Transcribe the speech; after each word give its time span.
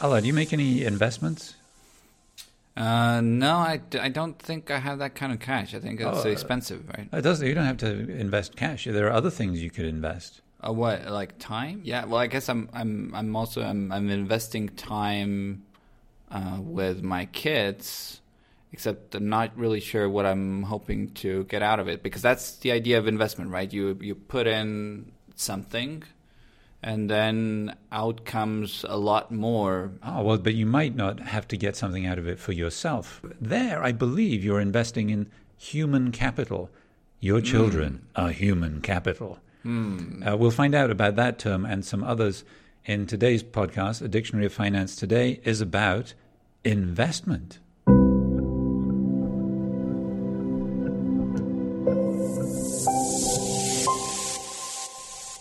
Allar, 0.00 0.20
do 0.20 0.26
you 0.26 0.32
make 0.32 0.52
any 0.52 0.84
investments? 0.84 1.54
Uh, 2.76 3.20
no, 3.20 3.56
I 3.56 3.78
don't 4.08 4.38
think 4.38 4.70
I 4.70 4.78
have 4.78 5.00
that 5.00 5.16
kind 5.16 5.32
of 5.32 5.40
cash. 5.40 5.74
I 5.74 5.80
think 5.80 6.00
it's 6.00 6.24
Oh, 6.24 6.28
expensive, 6.28 6.88
right? 6.88 7.08
It 7.12 7.22
doesn't. 7.22 7.46
You 7.46 7.54
don't 7.54 7.64
have 7.64 7.78
to 7.78 8.08
invest 8.08 8.54
cash. 8.54 8.84
There 8.84 9.08
are 9.08 9.12
other 9.12 9.30
things 9.30 9.60
you 9.60 9.70
could 9.70 9.86
invest. 9.86 10.40
Uh, 10.60 10.72
what 10.72 11.06
like 11.10 11.38
time? 11.40 11.80
Yeah. 11.84 12.04
Well, 12.04 12.20
I 12.20 12.28
guess 12.28 12.48
I'm 12.48 12.68
I'm 12.72 13.12
I'm 13.14 13.34
also 13.34 13.62
I'm 13.62 13.90
I'm 13.90 14.08
investing 14.10 14.68
time 14.70 15.64
uh, 16.30 16.58
with 16.60 17.02
my 17.02 17.26
kids, 17.26 18.20
except 18.72 19.16
I'm 19.16 19.28
not 19.28 19.56
really 19.56 19.80
sure 19.80 20.08
what 20.08 20.26
I'm 20.26 20.62
hoping 20.62 21.10
to 21.14 21.44
get 21.44 21.62
out 21.62 21.80
of 21.80 21.88
it 21.88 22.02
because 22.04 22.22
that's 22.22 22.56
the 22.58 22.70
idea 22.70 22.98
of 22.98 23.08
investment, 23.08 23.50
right? 23.50 23.72
You 23.72 23.98
you 24.00 24.14
put 24.14 24.46
in 24.46 25.10
something, 25.34 26.04
and 26.82 27.10
then 27.10 27.76
out 27.90 28.24
comes 28.24 28.84
a 28.88 28.96
lot 28.96 29.32
more. 29.32 29.92
Oh, 30.02 30.22
well, 30.22 30.38
but 30.38 30.54
you 30.54 30.66
might 30.66 30.94
not 30.94 31.20
have 31.20 31.48
to 31.48 31.56
get 31.56 31.76
something 31.76 32.06
out 32.06 32.18
of 32.18 32.28
it 32.28 32.38
for 32.38 32.52
yourself. 32.52 33.20
There, 33.40 33.82
I 33.82 33.92
believe 33.92 34.44
you're 34.44 34.60
investing 34.60 35.10
in 35.10 35.30
human 35.56 36.12
capital. 36.12 36.70
Your 37.20 37.40
children 37.40 38.06
hmm. 38.14 38.20
are 38.20 38.30
human 38.30 38.80
capital. 38.80 39.38
Hmm. 39.62 40.22
Uh, 40.26 40.36
we'll 40.36 40.52
find 40.52 40.74
out 40.74 40.90
about 40.90 41.16
that 41.16 41.38
term 41.38 41.64
and 41.64 41.84
some 41.84 42.04
others 42.04 42.44
in 42.84 43.06
today's 43.06 43.42
podcast. 43.42 44.00
A 44.00 44.08
Dictionary 44.08 44.46
of 44.46 44.52
Finance 44.52 44.94
today 44.94 45.40
is 45.44 45.60
about 45.60 46.14
investment. 46.64 47.58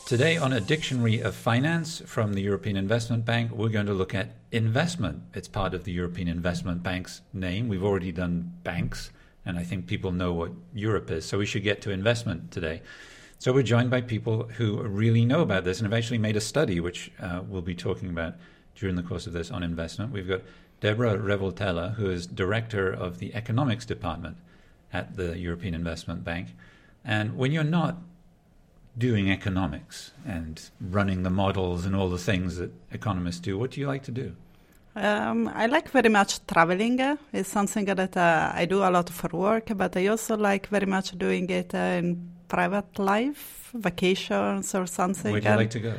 Today, 0.08 0.38
on 0.38 0.54
a 0.54 0.62
dictionary 0.62 1.20
of 1.20 1.36
finance 1.36 2.02
from 2.06 2.31
the 2.31 2.42
European 2.42 2.78
Investment 2.78 3.26
Bank, 3.26 3.52
we're 3.52 3.68
going 3.68 3.88
to 3.88 3.94
look 3.94 4.16
at 4.16 4.38
investment. 4.54 5.22
It's 5.34 5.50
part 5.50 5.73
of 5.73 5.84
the 5.84 5.92
European 5.92 6.30
Investment 6.30 6.81
Bank's 6.81 7.20
name. 7.34 7.68
We've 7.68 7.84
already 7.84 8.14
done 8.14 8.54
banks, 8.64 9.12
and 9.46 9.59
I 9.59 9.64
think 9.64 9.86
people 9.86 10.14
know 10.14 10.31
what 10.31 10.54
Europe 10.73 11.12
is, 11.12 11.26
so 11.26 11.38
we 11.38 11.46
should 11.46 11.64
get 11.64 11.81
to 11.81 11.92
investment 11.92 12.52
today. 12.52 12.84
So, 13.38 13.52
we're 13.52 13.64
joined 13.64 13.90
by 13.90 14.00
people 14.00 14.44
who 14.44 14.81
really 14.81 15.26
know 15.26 15.42
about 15.42 15.66
this 15.66 15.81
and 15.81 15.86
have 15.86 15.98
actually 15.98 16.20
made 16.20 16.38
a 16.38 16.42
study, 16.42 16.80
which 16.80 17.12
uh, 17.20 17.42
we'll 17.46 17.62
be 17.62 17.76
talking 17.76 18.08
about 18.08 18.36
during 18.76 18.96
the 18.96 19.03
course 19.03 19.28
of 19.28 19.34
this 19.34 19.52
on 19.52 19.62
investment. 19.62 20.14
We've 20.14 20.26
got 20.26 20.40
Debora 20.80 21.22
Revoltella, 21.22 21.96
who 21.96 22.09
is 22.09 22.28
director 22.28 22.90
of 22.90 23.20
the 23.20 23.36
economics 23.36 23.86
department 23.86 24.38
at 24.94 25.18
the 25.18 25.38
European 25.38 25.74
Investment 25.74 26.24
Bank. 26.24 26.56
And 27.03 27.36
when 27.38 27.52
you're 27.52 27.66
not 27.66 27.98
doing 28.98 29.30
economics 29.30 30.12
and 30.26 30.70
running 30.81 31.23
the 31.23 31.30
models 31.30 31.86
and 31.86 31.95
all 31.95 32.09
the 32.09 32.17
things 32.17 32.58
that 32.58 32.72
economists 32.92 33.40
do, 33.40 33.58
what 33.58 33.72
do 33.72 33.81
you 33.81 33.88
like 33.88 34.03
to 34.03 34.12
do? 34.12 34.36
Um, 34.95 35.48
I 35.53 35.67
like 35.67 35.90
very 35.92 36.09
much 36.09 36.45
traveling. 36.48 37.00
It's 37.31 37.50
something 37.50 37.86
that 37.86 38.18
uh, 38.18 38.52
I 38.53 38.66
do 38.66 38.80
a 38.80 38.90
lot 38.90 39.09
for 39.09 39.30
work, 39.38 39.70
but 39.75 39.95
I 39.95 40.08
also 40.08 40.36
like 40.36 40.68
very 40.70 40.88
much 40.88 41.16
doing 41.18 41.48
it 41.52 41.75
uh, 41.75 42.00
in 42.00 42.31
private 42.48 42.98
life, 42.98 43.70
vacations 43.75 44.73
or 44.73 44.88
something. 44.88 45.31
Where 45.31 45.42
do 45.42 45.45
you 45.45 45.52
And 45.52 45.59
like 45.59 45.70
to 45.72 45.80
go? 45.80 45.94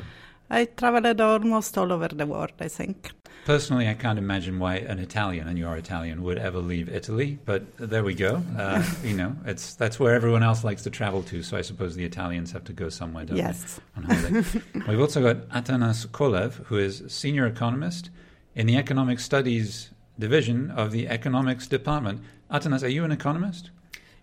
I 0.50 0.64
traveled 0.64 1.20
almost 1.20 1.76
all 1.76 1.92
over 1.92 2.08
the 2.08 2.26
world, 2.26 2.52
I 2.60 2.68
think. 2.68 3.10
Personally, 3.44 3.88
I 3.88 3.94
can't 3.94 4.18
imagine 4.18 4.58
why 4.58 4.76
an 4.76 4.98
Italian, 4.98 5.48
and 5.48 5.56
you 5.58 5.66
are 5.66 5.76
Italian, 5.76 6.22
would 6.22 6.38
ever 6.38 6.58
leave 6.58 6.88
Italy. 6.88 7.38
But 7.46 7.64
there 7.78 8.04
we 8.04 8.14
go. 8.14 8.42
Uh, 8.58 8.82
you 9.04 9.14
know, 9.16 9.34
it's 9.46 9.74
that's 9.74 9.98
where 9.98 10.14
everyone 10.14 10.42
else 10.42 10.64
likes 10.64 10.82
to 10.82 10.90
travel 10.90 11.22
to. 11.24 11.42
So 11.42 11.56
I 11.56 11.62
suppose 11.62 11.94
the 11.96 12.04
Italians 12.04 12.52
have 12.52 12.64
to 12.64 12.72
go 12.72 12.88
somewhere, 12.90 13.24
don't 13.24 13.36
Yes. 13.36 13.80
they? 13.96 14.02
On 14.02 14.10
holiday. 14.10 14.62
We've 14.88 15.00
also 15.00 15.22
got 15.22 15.48
Atanas 15.48 16.06
Kolev, 16.08 16.52
who 16.66 16.76
is 16.78 17.02
senior 17.08 17.46
economist 17.46 18.10
in 18.54 18.66
the 18.66 18.76
economic 18.76 19.18
studies 19.20 19.90
division 20.18 20.70
of 20.72 20.90
the 20.90 21.08
economics 21.08 21.66
department. 21.66 22.20
Atanas, 22.50 22.82
are 22.82 22.88
you 22.88 23.04
an 23.04 23.12
economist? 23.12 23.70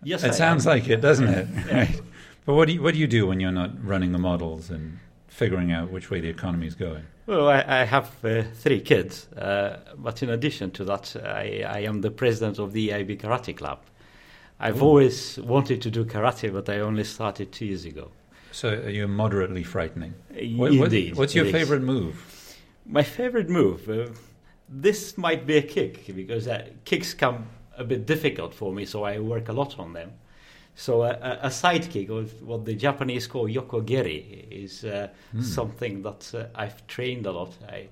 Yes, 0.04 0.22
It 0.22 0.28
I 0.28 0.34
sounds 0.34 0.66
am. 0.66 0.70
like 0.74 0.88
it, 0.88 1.00
doesn't 1.00 1.28
it? 1.28 1.48
Right. 1.72 2.00
But 2.44 2.54
what 2.54 2.66
do 2.68 2.74
you, 2.74 2.82
what 2.82 2.94
do 2.94 3.00
you 3.00 3.08
do 3.08 3.26
when 3.26 3.40
you're 3.40 3.50
not 3.50 3.70
running 3.84 4.12
the 4.12 4.18
models 4.18 4.70
and 4.70 4.98
figuring 5.36 5.70
out 5.70 5.90
which 5.90 6.10
way 6.10 6.18
the 6.20 6.28
economy 6.28 6.66
is 6.66 6.74
going? 6.74 7.04
Well, 7.26 7.48
I, 7.48 7.62
I 7.80 7.84
have 7.84 8.10
uh, 8.24 8.42
three 8.54 8.80
kids, 8.80 9.30
uh, 9.34 9.80
but 9.98 10.22
in 10.22 10.30
addition 10.30 10.70
to 10.72 10.84
that, 10.84 11.14
I, 11.22 11.62
I 11.68 11.78
am 11.80 12.00
the 12.00 12.10
president 12.10 12.58
of 12.58 12.72
the 12.72 12.88
EIB 12.88 13.20
Karate 13.20 13.54
Club. 13.54 13.80
I've 14.58 14.80
Ooh. 14.80 14.86
always 14.86 15.38
wanted 15.38 15.82
to 15.82 15.90
do 15.90 16.04
karate, 16.06 16.50
but 16.50 16.68
I 16.70 16.80
only 16.80 17.04
started 17.04 17.52
two 17.52 17.66
years 17.66 17.84
ago. 17.84 18.10
So 18.52 18.72
you're 18.88 19.08
moderately 19.08 19.62
frightening. 19.62 20.14
Uh, 20.30 20.56
What- 20.56 20.72
what- 20.72 20.84
Indeed. 20.92 21.16
what's 21.16 21.34
your 21.34 21.44
favorite 21.44 21.82
move? 21.82 22.14
My 22.86 23.02
favorite 23.02 23.50
move. 23.50 23.80
Uh, 23.90 24.06
this 24.68 25.18
might 25.18 25.46
be 25.46 25.58
a 25.58 25.62
kick 25.62 26.14
because 26.16 26.48
uh, 26.48 26.64
kicks 26.86 27.12
come 27.12 27.46
a 27.76 27.84
bit 27.84 28.06
difficult 28.06 28.54
for 28.54 28.72
me, 28.72 28.86
so 28.86 29.04
I 29.04 29.18
work 29.18 29.48
a 29.50 29.52
lot 29.52 29.78
on 29.78 29.92
them. 29.92 30.12
So 30.78 31.02
a, 31.04 31.38
a 31.42 31.50
side 31.50 31.88
kick, 31.90 32.10
or 32.10 32.22
what 32.44 32.64
the 32.66 32.74
Japanese 32.74 33.26
call 33.26 33.48
yokogeri, 33.48 34.46
is 34.50 34.84
uh, 34.84 35.08
Hmm. 35.32 35.40
something 35.42 36.02
that 36.02 36.32
uh, 36.34 36.44
I've 36.54 36.86
trained 36.86 37.26
a 37.26 37.32
lot. 37.32 37.52
I, 37.68 37.88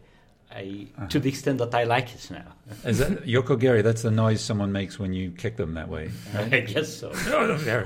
I 0.53 0.87
Uh-huh. 0.97 1.09
to 1.09 1.19
the 1.21 1.29
extent 1.31 1.59
that 1.59 1.75
I 1.75 1.85
like 1.85 2.15
it 2.15 2.31
now. 2.31 2.53
Is 2.85 2.99
that 2.99 3.25
Yokogeri? 3.37 3.83
That's 3.83 4.03
the 4.03 4.11
noise 4.11 4.41
someone 4.45 4.71
makes 4.71 4.99
when 4.99 5.13
you 5.15 5.31
kick 5.31 5.57
them 5.57 5.75
that 5.75 5.89
way. 5.89 6.11
I 6.53 6.61
guess 6.61 6.95
so. 6.95 7.11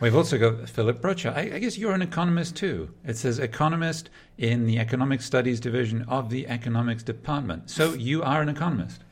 We've 0.00 0.14
also 0.14 0.38
got 0.38 0.68
Philipp 0.68 1.00
Brutscher. 1.00 1.34
I, 1.34 1.56
I 1.56 1.58
guess 1.58 1.78
you're 1.78 1.92
an 1.94 2.02
economist 2.02 2.56
too. 2.56 2.90
It 3.04 3.16
says 3.16 3.38
economist 3.38 4.10
in 4.38 4.66
the 4.66 4.78
economic 4.78 5.22
studies 5.22 5.60
division 5.60 6.02
of 6.08 6.30
the 6.30 6.46
economics 6.48 7.02
department. 7.02 7.70
So 7.70 7.94
you 7.94 8.22
are 8.22 8.40
an 8.42 8.48
economist. 8.48 9.02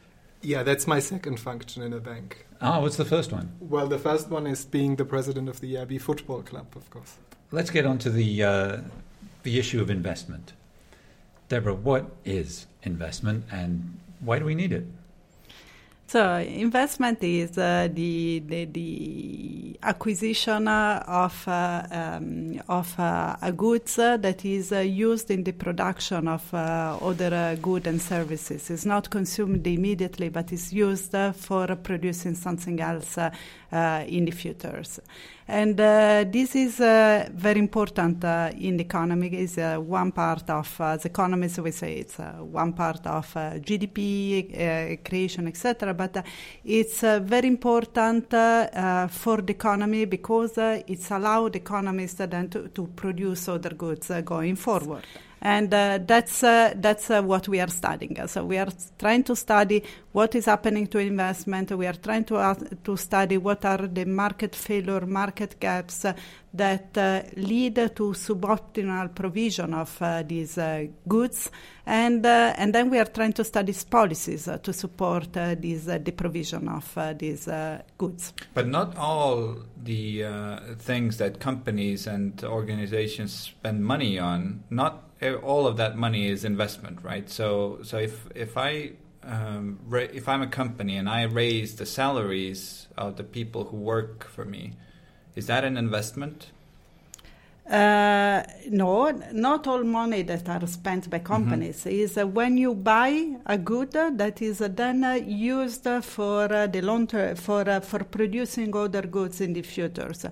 Yeah, 0.43 0.63
that's 0.63 0.87
my 0.87 1.01
second 1.01 1.41
function 1.41 1.83
in 1.83 1.93
a 1.93 1.99
bank. 2.01 2.46
Ah, 2.61 2.81
what's 2.81 2.97
the 2.97 3.05
first 3.05 3.33
one? 3.33 3.53
Well, 3.61 3.87
the 3.87 3.99
first 3.99 4.29
one 4.29 4.47
is 4.47 4.65
being 4.65 4.97
the 4.97 5.05
president 5.05 5.49
of 5.49 5.61
the 5.61 5.75
EIB 5.75 6.01
Football 6.01 6.43
Club, 6.43 6.67
of 6.75 6.89
course. 6.91 7.17
Let's 7.53 7.71
get 7.71 7.87
on 7.87 7.99
to 7.99 8.11
the 8.11 8.43
uh, 8.43 8.79
the 9.43 9.59
issue 9.59 9.81
of 9.81 9.91
investment. 9.91 10.53
Debora, 11.49 11.77
what 11.77 12.11
is 12.25 12.67
investment 12.83 13.45
and 13.53 13.99
why 14.21 14.39
do 14.39 14.45
we 14.45 14.55
need 14.55 14.73
it? 14.73 14.87
So 16.09 16.37
investment 16.37 17.23
is 17.25 17.59
uh, 17.59 17.89
the, 17.93 18.39
the 18.47 18.65
the 18.67 19.77
acquisition 19.83 20.69
of 20.69 21.49
uh, 21.49 21.83
um, 21.91 22.61
of 22.69 22.99
uh, 22.99 23.37
a 23.43 23.53
goods 23.53 23.99
uh, 23.99 24.17
that 24.17 24.45
is 24.45 24.73
uh, 24.73 24.79
used 24.79 25.31
in 25.31 25.45
the 25.45 25.53
production 25.53 26.29
of 26.29 26.53
uh, 26.53 26.99
other 27.01 27.57
goods 27.61 27.87
and 27.87 28.01
services. 28.01 28.71
It's 28.71 28.87
not 28.87 29.11
consumed 29.11 29.67
immediately, 29.67 30.29
but 30.29 30.53
is 30.53 30.73
used 30.73 31.15
for 31.35 31.75
producing 31.77 32.35
something 32.35 32.81
else 32.81 33.19
in 33.19 34.25
the 34.25 34.31
futures. 34.31 35.01
And 35.49 35.77
this 35.77 36.57
is 36.57 36.79
very 36.79 37.59
important 37.59 38.25
in 38.25 38.77
the 38.77 38.85
economy. 38.85 39.29
Is 39.29 39.57
one 39.57 40.13
part 40.13 40.51
of 40.51 40.77
the 40.79 41.01
economy. 41.05 41.49
So 41.49 41.63
we 41.63 41.71
say 41.71 41.95
it's 41.95 42.17
one 42.17 42.73
part 42.73 43.07
of 43.07 43.33
GDP 43.35 45.05
creation, 45.05 45.47
etc. 45.47 45.95
But 45.97 46.17
uh, 46.17 46.23
it's 46.65 47.03
uh, 47.03 47.21
very 47.21 47.49
important 47.49 48.33
uh, 48.33 49.09
for 49.09 49.43
the 49.43 49.53
economy 49.53 50.05
because 50.05 50.59
it's 50.59 51.11
allowed 51.11 51.57
economists 51.57 52.19
then 52.19 52.49
to, 52.51 52.69
to 52.69 52.87
produce 52.95 53.49
other 53.49 53.71
goods 53.71 54.11
going 54.25 54.57
forward. 54.57 55.05
And 55.41 55.73
uh, 55.73 55.99
that's 56.05 56.43
uh, 56.43 56.73
that's 56.77 57.11
uh, 57.11 57.23
what 57.23 57.47
we 57.47 57.61
are 57.61 57.69
studying. 57.69 58.17
So 58.27 58.45
we 58.45 58.59
are 58.59 58.69
trying 58.99 59.23
to 59.25 59.37
study 59.37 59.83
what 60.17 60.35
is 60.35 60.47
happening 60.47 60.87
to 60.87 60.99
investment. 60.99 61.71
We 61.73 61.87
are 61.87 61.93
trying 61.93 62.25
to 62.25 62.37
uh, 62.37 62.55
to 62.85 62.97
study 62.97 63.37
what 63.37 63.67
are 63.67 63.87
the 63.87 64.07
market 64.07 64.55
failure, 64.55 65.05
market 65.05 65.61
gaps 65.61 66.07
uh, 66.07 66.15
that 66.55 66.97
uh, 66.97 67.21
lead 67.37 67.75
to 67.75 68.15
suboptimal 68.15 69.15
provision 69.15 69.75
of 69.75 69.95
uh, 70.01 70.23
these 70.23 70.57
uh, 70.57 70.87
goods, 71.07 71.51
and 71.85 72.25
uh, 72.25 72.55
and 72.57 72.75
then 72.75 72.89
we 72.89 72.99
are 72.99 73.05
trying 73.05 73.35
to 73.35 73.45
study 73.45 73.75
policies 73.91 74.49
uh, 74.49 74.57
to 74.57 74.73
support 74.73 75.35
these 75.61 75.85
the 75.85 76.13
provision 76.13 76.67
of 76.69 76.99
these 77.19 77.47
goods. 77.99 78.33
But 78.55 78.69
not 78.69 78.97
all 78.97 79.57
the 79.83 80.25
things 80.79 81.19
that 81.19 81.41
companies 81.41 82.07
and 82.07 82.43
organizations 82.43 83.35
spend 83.35 83.85
money 83.85 84.19
on, 84.19 84.65
not 84.71 85.11
e- 85.21 85.35
all 85.35 85.67
of 85.67 85.77
that 85.77 85.99
money 85.99 86.31
is 86.31 86.43
investment, 86.43 87.01
right? 87.03 87.29
So, 87.29 87.81
so 87.83 87.99
if 87.99 88.27
if 88.35 88.57
I 88.57 88.93
um, 89.27 89.79
ra- 89.89 90.13
if 90.13 90.29
I'm 90.29 90.43
a 90.43 90.47
company 90.47 90.97
and 90.97 91.09
I 91.09 91.23
raise 91.23 91.77
the 91.77 91.87
salaries 91.87 92.87
of 92.97 93.17
the 93.17 93.25
people 93.25 93.65
who 93.65 93.77
work 93.77 94.25
for 94.29 94.45
me, 94.45 94.73
is 95.35 95.47
that 95.47 95.65
an 95.65 95.77
investment? 95.77 96.51
Uh, 97.69 98.45
no, 98.71 99.11
not 99.33 99.67
all 99.67 99.83
money 99.83 100.23
that 100.23 100.49
are 100.49 100.65
spent 100.69 101.11
by 101.11 101.19
companies 101.19 101.85
is 101.85 102.17
uh, 102.17 102.25
when 102.25 102.57
you 102.57 102.75
buy 102.75 103.35
a 103.47 103.59
good 103.59 103.97
uh, 103.97 104.09
that 104.15 104.41
is 104.41 104.61
uh, 104.61 104.69
then 104.69 105.03
uh, 105.03 105.15
used 105.15 105.85
for 106.03 106.53
uh, 106.53 106.69
the 106.69 106.81
long 106.81 107.09
term 107.09 107.35
for 107.35 107.69
uh, 107.69 107.81
for 107.81 108.05
producing 108.05 108.75
other 108.77 109.03
goods 109.03 109.41
in 109.41 109.53
the 109.53 109.63
futures. 109.63 110.25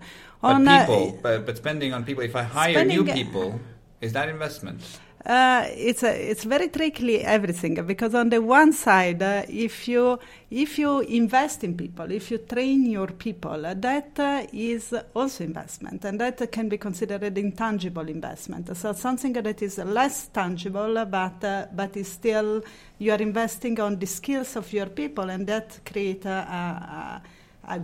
But 0.46 0.64
uh, 0.68 0.86
people, 0.86 1.18
but, 1.22 1.44
but 1.44 1.56
spending 1.56 1.92
on 1.92 2.04
people. 2.04 2.22
If 2.22 2.36
I 2.36 2.44
hire 2.44 2.84
new 2.84 3.04
people, 3.04 3.60
Is 4.00 4.12
that 4.12 4.28
investment? 4.28 4.82
Uh, 5.24 5.66
it's 5.70 6.02
a, 6.02 6.30
it's 6.30 6.44
very 6.44 6.68
tricky 6.68 7.22
everything 7.22 7.82
because 7.86 8.14
on 8.14 8.28
the 8.28 8.42
one 8.42 8.74
side, 8.74 9.22
uh, 9.22 9.42
if 9.48 9.88
you 9.88 10.18
if 10.50 10.78
you 10.78 11.00
invest 11.00 11.64
in 11.64 11.74
people, 11.74 12.10
if 12.12 12.30
you 12.30 12.36
train 12.36 12.84
your 12.84 13.06
people, 13.06 13.64
uh, 13.64 13.72
that 13.72 14.18
uh, 14.18 14.46
is 14.52 14.94
also 15.14 15.42
investment, 15.42 16.04
and 16.04 16.20
that 16.20 16.52
can 16.52 16.68
be 16.68 16.76
considered 16.76 17.38
intangible 17.38 18.06
investment. 18.06 18.76
So 18.76 18.92
something 18.92 19.32
that 19.32 19.62
is 19.62 19.78
less 19.78 20.28
tangible, 20.28 21.06
but 21.06 21.42
uh, 21.42 21.66
but 21.72 21.96
is 21.96 22.08
still 22.08 22.62
you 22.98 23.10
are 23.10 23.22
investing 23.22 23.80
on 23.80 23.98
the 23.98 24.06
skills 24.06 24.56
of 24.56 24.70
your 24.74 24.86
people, 24.86 25.30
and 25.30 25.46
that 25.46 25.80
create 25.86 26.26
a, 26.26 26.28
a 26.28 27.22
a 27.22 27.22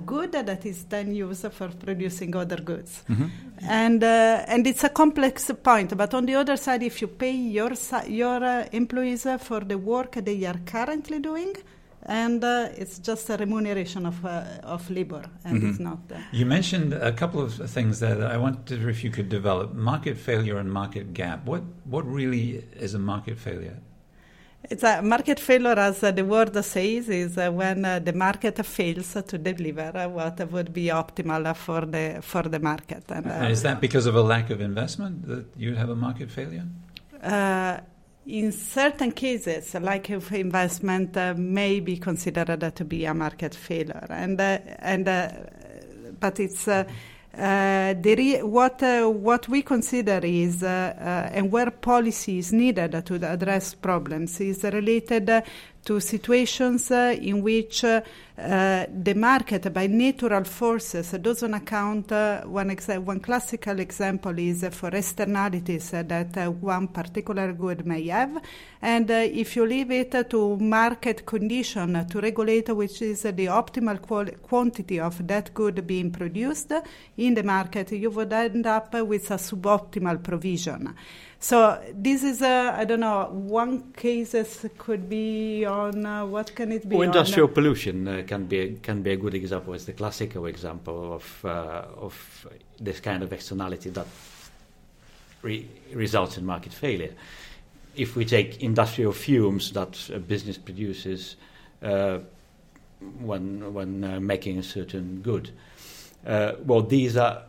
good 0.06 0.32
that 0.32 0.64
is 0.66 0.84
then 0.84 1.14
used 1.14 1.50
for 1.52 1.68
producing 1.68 2.34
other 2.36 2.56
goods. 2.56 3.02
Mm-hmm. 3.08 3.26
And, 3.62 4.02
uh, 4.02 4.44
and 4.46 4.66
it's 4.66 4.84
a 4.84 4.88
complex 4.88 5.50
point. 5.62 5.96
But 5.96 6.14
on 6.14 6.26
the 6.26 6.34
other 6.34 6.56
side, 6.56 6.82
if 6.82 7.00
you 7.00 7.08
pay 7.08 7.32
your, 7.32 7.72
your 8.06 8.42
uh, 8.42 8.66
employees 8.72 9.26
for 9.40 9.60
the 9.60 9.78
work 9.78 10.12
they 10.12 10.44
are 10.44 10.58
currently 10.64 11.18
doing, 11.18 11.54
and 12.06 12.42
uh, 12.42 12.68
it's 12.76 12.98
just 12.98 13.28
a 13.28 13.36
remuneration 13.36 14.06
of, 14.06 14.24
uh, 14.24 14.44
of 14.62 14.88
labor, 14.90 15.24
and 15.44 15.58
mm-hmm. 15.58 15.70
it's 15.70 15.78
not. 15.78 15.98
Uh, 16.10 16.18
you 16.32 16.46
mentioned 16.46 16.94
a 16.94 17.12
couple 17.12 17.42
of 17.42 17.54
things 17.70 18.00
there 18.00 18.14
that 18.14 18.30
I 18.30 18.36
wanted 18.36 18.88
if 18.88 19.04
you 19.04 19.10
could 19.10 19.28
develop 19.28 19.74
market 19.74 20.16
failure 20.16 20.56
and 20.56 20.72
market 20.72 21.12
gap. 21.12 21.44
What, 21.44 21.62
what 21.84 22.06
really 22.06 22.64
is 22.74 22.94
a 22.94 22.98
market 22.98 23.38
failure? 23.38 23.76
It's 24.68 24.82
a 24.82 25.00
market 25.02 25.40
failure, 25.40 25.78
as 25.78 26.02
uh, 26.02 26.10
the 26.10 26.24
word 26.24 26.54
says, 26.64 27.08
is 27.08 27.38
uh, 27.38 27.50
when 27.50 27.84
uh, 27.84 27.98
the 27.98 28.12
market 28.12 28.64
fails 28.64 29.14
to 29.14 29.38
deliver 29.38 29.90
uh, 29.96 30.08
what 30.08 30.38
would 30.52 30.72
be 30.72 30.86
optimal 30.86 31.56
for 31.56 31.86
the 31.86 32.18
for 32.20 32.42
the 32.42 32.60
market. 32.60 33.04
And, 33.08 33.26
uh, 33.26 33.48
is 33.48 33.62
that 33.62 33.80
because 33.80 34.06
of 34.06 34.16
a 34.16 34.22
lack 34.22 34.50
of 34.50 34.60
investment 34.60 35.26
that 35.28 35.46
you 35.56 35.74
have 35.74 35.88
a 35.88 35.96
market 35.96 36.30
failure? 36.30 36.66
Uh, 37.22 37.78
in 38.26 38.52
certain 38.52 39.12
cases, 39.12 39.74
like 39.74 40.10
if 40.10 40.30
investment 40.30 41.16
may 41.38 41.80
be 41.80 41.96
considered 41.96 42.76
to 42.76 42.84
be 42.84 43.06
a 43.06 43.14
market 43.14 43.54
failure, 43.54 44.06
and 44.10 44.40
and 44.40 45.06
but 46.20 46.38
it's 46.38 46.68
uh, 47.36 47.94
what 48.42 48.82
uh, 48.82 49.08
what 49.08 49.48
we 49.48 49.62
consider 49.62 50.20
is 50.24 50.62
uh, 50.62 50.66
uh 50.66 51.30
and 51.32 51.52
where 51.52 51.70
policy 51.70 52.38
is 52.38 52.52
needed 52.52 53.04
to 53.06 53.14
address 53.30 53.74
problems 53.74 54.40
is 54.40 54.64
related 54.64 55.42
to 55.84 56.00
situations 56.00 56.90
uh, 56.90 57.16
in 57.20 57.42
which 57.42 57.84
uh, 57.84 58.00
uh, 58.38 58.86
the 58.88 59.14
market 59.14 59.72
by 59.72 59.86
natural 59.86 60.44
forces 60.44 61.10
doesn't 61.12 61.54
account. 61.54 62.10
one, 62.10 62.70
exa- 62.70 62.98
one 62.98 63.20
classical 63.20 63.78
example 63.80 64.38
is 64.38 64.66
for 64.72 64.88
externalities 64.90 65.90
that 65.90 66.48
one 66.60 66.88
particular 66.88 67.52
good 67.52 67.86
may 67.86 68.06
have. 68.08 68.40
And 68.80 69.10
if 69.10 69.56
you 69.56 69.66
leave 69.66 69.90
it 69.90 70.30
to 70.30 70.56
market 70.56 71.26
condition 71.26 72.06
to 72.08 72.20
regulate 72.20 72.68
which 72.70 73.02
is 73.02 73.22
the 73.22 73.46
optimal 73.46 74.00
qual- 74.00 74.36
quantity 74.42 75.00
of 75.00 75.26
that 75.26 75.52
good 75.52 75.86
being 75.86 76.10
produced 76.10 76.72
in 77.16 77.34
the 77.34 77.42
market, 77.42 77.92
you 77.92 78.10
would 78.10 78.32
end 78.32 78.66
up 78.66 78.94
with 78.94 79.30
a 79.30 79.34
suboptimal 79.34 80.22
provision. 80.22 80.94
So 81.42 81.82
this 81.94 82.22
is 82.22 82.42
a 82.42 82.74
I 82.76 82.84
don't 82.84 83.00
know 83.00 83.30
one 83.32 83.92
cases 83.92 84.66
could 84.76 85.08
be 85.08 85.64
on 85.64 86.04
uh, 86.04 86.26
what 86.26 86.54
can 86.54 86.70
it 86.70 86.86
be? 86.86 86.96
Well, 86.96 87.06
industrial 87.06 87.48
on, 87.48 87.54
pollution 87.54 88.06
uh, 88.06 88.22
can 88.26 88.44
be 88.44 88.78
can 88.82 89.00
be 89.00 89.12
a 89.12 89.16
good 89.16 89.32
example. 89.32 89.72
It's 89.72 89.86
the 89.86 89.94
classical 89.94 90.44
example 90.44 91.14
of 91.14 91.44
uh, 91.44 91.86
of 91.96 92.46
this 92.78 93.00
kind 93.00 93.22
of 93.22 93.32
externality 93.32 93.88
that 93.88 94.06
re- 95.40 95.66
results 95.94 96.36
in 96.36 96.44
market 96.44 96.74
failure. 96.74 97.14
If 97.96 98.16
we 98.16 98.26
take 98.26 98.62
industrial 98.62 99.12
fumes 99.12 99.72
that 99.72 100.10
a 100.10 100.18
business 100.18 100.58
produces 100.58 101.36
uh, 101.82 102.18
when 103.18 103.72
when 103.72 104.04
uh, 104.04 104.20
making 104.20 104.58
a 104.58 104.62
certain 104.62 105.22
good, 105.22 105.52
uh, 106.26 106.52
well, 106.66 106.82
these 106.82 107.16
are 107.16 107.44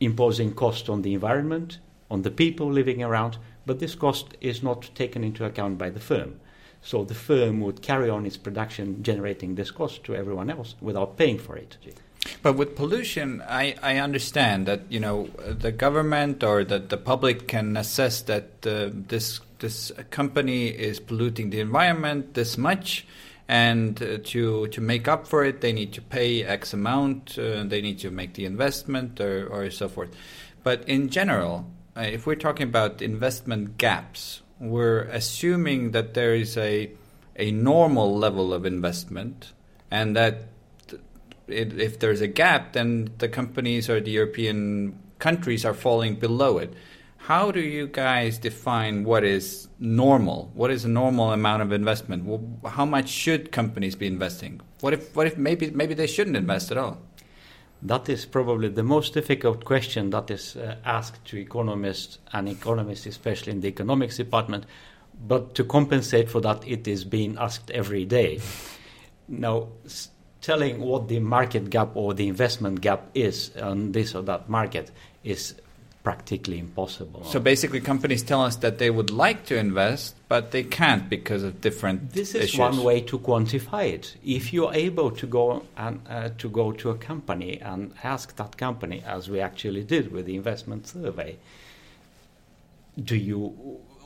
imposing 0.00 0.54
cost 0.54 0.88
on 0.88 1.02
the 1.02 1.14
environment 1.14 1.78
on 2.10 2.22
the 2.22 2.30
people 2.30 2.70
living 2.70 3.02
around, 3.02 3.38
but 3.66 3.78
this 3.78 3.94
cost 3.94 4.36
is 4.40 4.62
not 4.62 4.90
taken 4.94 5.22
into 5.22 5.44
account 5.44 5.78
by 5.78 5.90
the 5.90 6.00
firm. 6.00 6.40
So 6.82 7.04
the 7.04 7.14
firm 7.14 7.60
would 7.60 7.82
carry 7.82 8.08
on 8.08 8.24
its 8.24 8.36
production 8.36 9.02
generating 9.02 9.54
this 9.54 9.70
cost 9.70 10.04
to 10.04 10.14
everyone 10.14 10.50
else 10.50 10.74
without 10.80 11.16
paying 11.16 11.38
for 11.38 11.56
it. 11.56 11.76
But 12.42 12.54
with 12.54 12.76
pollution, 12.76 13.42
I, 13.48 13.74
I 13.82 13.98
understand 13.98 14.66
that 14.66 14.82
you 14.88 15.00
know 15.00 15.28
the 15.36 15.72
government 15.72 16.42
or 16.42 16.64
that 16.64 16.88
the 16.88 16.96
public 16.96 17.48
can 17.48 17.76
assess 17.76 18.22
that 18.22 18.66
uh, 18.66 18.90
this 18.92 19.40
this 19.58 19.92
company 20.10 20.68
is 20.68 21.00
polluting 21.00 21.50
the 21.50 21.60
environment 21.60 22.34
this 22.34 22.58
much, 22.58 23.06
and 23.48 24.00
uh, 24.02 24.18
to 24.24 24.66
to 24.68 24.80
make 24.80 25.08
up 25.08 25.26
for 25.26 25.44
it, 25.44 25.60
they 25.60 25.72
need 25.72 25.92
to 25.94 26.02
pay 26.02 26.44
X 26.44 26.72
amount. 26.72 27.38
Uh, 27.38 27.64
they 27.64 27.80
need 27.80 27.98
to 28.00 28.10
make 28.10 28.34
the 28.34 28.44
investment 28.44 29.20
or, 29.20 29.46
or 29.48 29.70
so 29.70 29.88
forth. 29.88 30.14
But 30.62 30.88
in 30.88 31.08
general, 31.08 31.66
uh, 31.98 32.02
if 32.02 32.26
we're 32.26 32.36
talking 32.36 32.68
about 32.68 33.02
investment 33.02 33.76
gaps, 33.76 34.42
we're 34.60 35.02
assuming 35.02 35.90
that 35.92 36.14
there 36.14 36.34
is 36.34 36.56
a 36.56 36.90
a 37.36 37.50
normal 37.50 38.16
level 38.16 38.52
of 38.52 38.64
investment, 38.64 39.52
and 39.90 40.14
that 40.16 40.44
it, 41.48 41.78
if 41.78 41.98
there's 41.98 42.20
a 42.20 42.26
gap, 42.26 42.72
then 42.72 43.10
the 43.18 43.28
companies 43.28 43.88
or 43.88 44.00
the 44.00 44.10
European 44.10 44.98
countries 45.18 45.64
are 45.64 45.74
falling 45.74 46.16
below 46.16 46.58
it. 46.58 46.72
How 47.16 47.50
do 47.50 47.60
you 47.60 47.88
guys 47.88 48.38
define 48.38 49.04
what 49.04 49.24
is 49.24 49.68
normal? 49.78 50.50
What 50.54 50.70
is 50.70 50.84
a 50.84 50.88
normal 50.88 51.32
amount 51.32 51.62
of 51.62 51.72
investment? 51.72 52.64
How 52.64 52.84
much 52.84 53.08
should 53.08 53.52
companies 53.52 53.96
be 53.96 54.06
investing? 54.06 54.60
What 54.80 54.92
if 54.94 55.16
what 55.16 55.26
if 55.26 55.36
maybe 55.36 55.70
maybe 55.70 55.94
they 55.94 56.06
shouldn't 56.06 56.36
invest 56.36 56.70
at 56.70 56.78
all? 56.78 56.98
That 57.82 58.08
is 58.08 58.26
probably 58.26 58.68
the 58.68 58.82
most 58.82 59.14
difficult 59.14 59.64
question 59.64 60.10
that 60.10 60.30
is 60.30 60.56
uh, 60.56 60.76
asked 60.84 61.24
to 61.26 61.38
economists 61.38 62.18
and 62.32 62.48
economists, 62.48 63.06
especially 63.06 63.52
in 63.52 63.60
the 63.60 63.68
economics 63.68 64.16
department. 64.16 64.64
But 65.26 65.54
to 65.54 65.64
compensate 65.64 66.28
for 66.28 66.40
that, 66.40 66.66
it 66.66 66.88
is 66.88 67.04
being 67.04 67.36
asked 67.38 67.70
every 67.70 68.04
day. 68.04 68.40
now, 69.28 69.68
telling 70.40 70.80
what 70.80 71.08
the 71.08 71.18
market 71.18 71.68
gap 71.70 71.90
or 71.94 72.14
the 72.14 72.28
investment 72.28 72.80
gap 72.80 73.08
is 73.14 73.56
on 73.56 73.92
this 73.92 74.14
or 74.14 74.22
that 74.22 74.48
market 74.48 74.90
is 75.24 75.54
practically 76.08 76.58
impossible. 76.58 77.22
So 77.24 77.38
basically, 77.38 77.80
companies 77.80 78.22
tell 78.22 78.42
us 78.42 78.56
that 78.64 78.78
they 78.78 78.88
would 78.88 79.10
like 79.10 79.44
to 79.50 79.58
invest, 79.58 80.14
but 80.26 80.52
they 80.52 80.62
can't 80.62 81.06
because 81.10 81.42
of 81.42 81.60
different. 81.60 81.96
This 82.14 82.34
is 82.34 82.44
issues. 82.44 82.58
one 82.58 82.78
way 82.82 83.02
to 83.02 83.18
quantify 83.18 83.84
it. 83.96 84.16
If 84.24 84.44
you're 84.54 84.72
able 84.72 85.10
to 85.20 85.26
go 85.26 85.66
and 85.76 86.00
uh, 86.08 86.30
to 86.42 86.48
go 86.48 86.72
to 86.80 86.86
a 86.88 86.96
company 87.10 87.60
and 87.60 87.92
ask 88.02 88.26
that 88.36 88.56
company, 88.56 89.02
as 89.16 89.28
we 89.28 89.38
actually 89.38 89.84
did 89.84 90.10
with 90.10 90.24
the 90.24 90.34
investment 90.34 90.86
survey, 90.86 91.36
do 93.10 93.14
you 93.14 93.40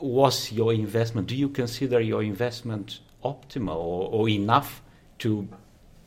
was 0.01 0.51
your 0.51 0.73
investment? 0.73 1.27
Do 1.27 1.37
you 1.37 1.47
consider 1.47 2.01
your 2.01 2.21
investment 2.21 2.99
optimal 3.23 3.77
or, 3.77 4.09
or 4.15 4.23
enough 4.27 4.81
to 5.19 5.47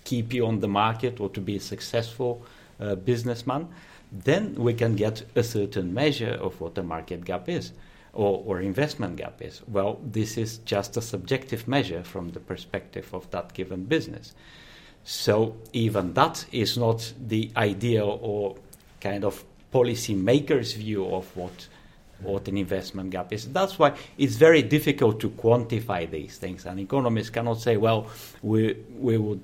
keep 0.05 0.35
you 0.35 0.47
on 0.47 0.61
the 0.61 0.69
market 0.69 1.21
or 1.21 1.31
to 1.31 1.41
be 1.41 1.57
a 1.57 1.65
successful 1.75 2.45
uh, 2.79 2.97
businessman? 2.97 3.69
Then 4.13 4.55
we 4.55 4.75
can 4.75 4.97
get 4.97 5.25
a 5.35 5.43
certain 5.43 5.93
measure 5.93 6.39
of 6.41 6.61
what 6.61 6.75
the 6.75 6.83
market 6.83 7.25
gap 7.25 7.49
is 7.49 7.73
or, 8.13 8.43
or 8.47 8.61
investment 8.61 9.17
gap 9.17 9.43
is. 9.43 9.63
Well, 9.69 10.01
this 10.05 10.39
is 10.39 10.59
just 10.59 10.97
a 10.97 11.03
subjective 11.03 11.69
measure 11.69 12.03
from 12.03 12.31
the 12.31 12.41
perspective 12.41 13.13
of 13.13 13.31
that 13.31 13.53
given 13.53 13.85
business. 13.85 14.35
So 15.05 15.57
even 15.73 16.15
that 16.15 16.47
is 16.51 16.77
not 16.77 17.13
the 17.21 17.51
ideal 17.57 18.19
or 18.23 18.57
kind 19.01 19.25
of 19.25 19.45
policy 19.71 20.15
maker's 20.15 20.73
view 20.73 21.07
of 21.07 21.37
what 21.37 21.69
what 22.21 22.49
an 22.49 22.57
investment 22.57 23.11
gap 23.11 23.31
is. 23.31 23.47
That's 23.53 23.79
why 23.79 23.93
it's 24.17 24.37
very 24.37 24.63
difficult 24.63 25.21
to 25.21 25.29
quantify 25.29 26.11
these 26.11 26.39
things. 26.39 26.65
And 26.65 26.81
economists 26.81 27.29
cannot 27.29 27.61
say, 27.61 27.77
well, 27.77 28.07
we 28.43 28.77
we 28.99 29.19
would 29.19 29.43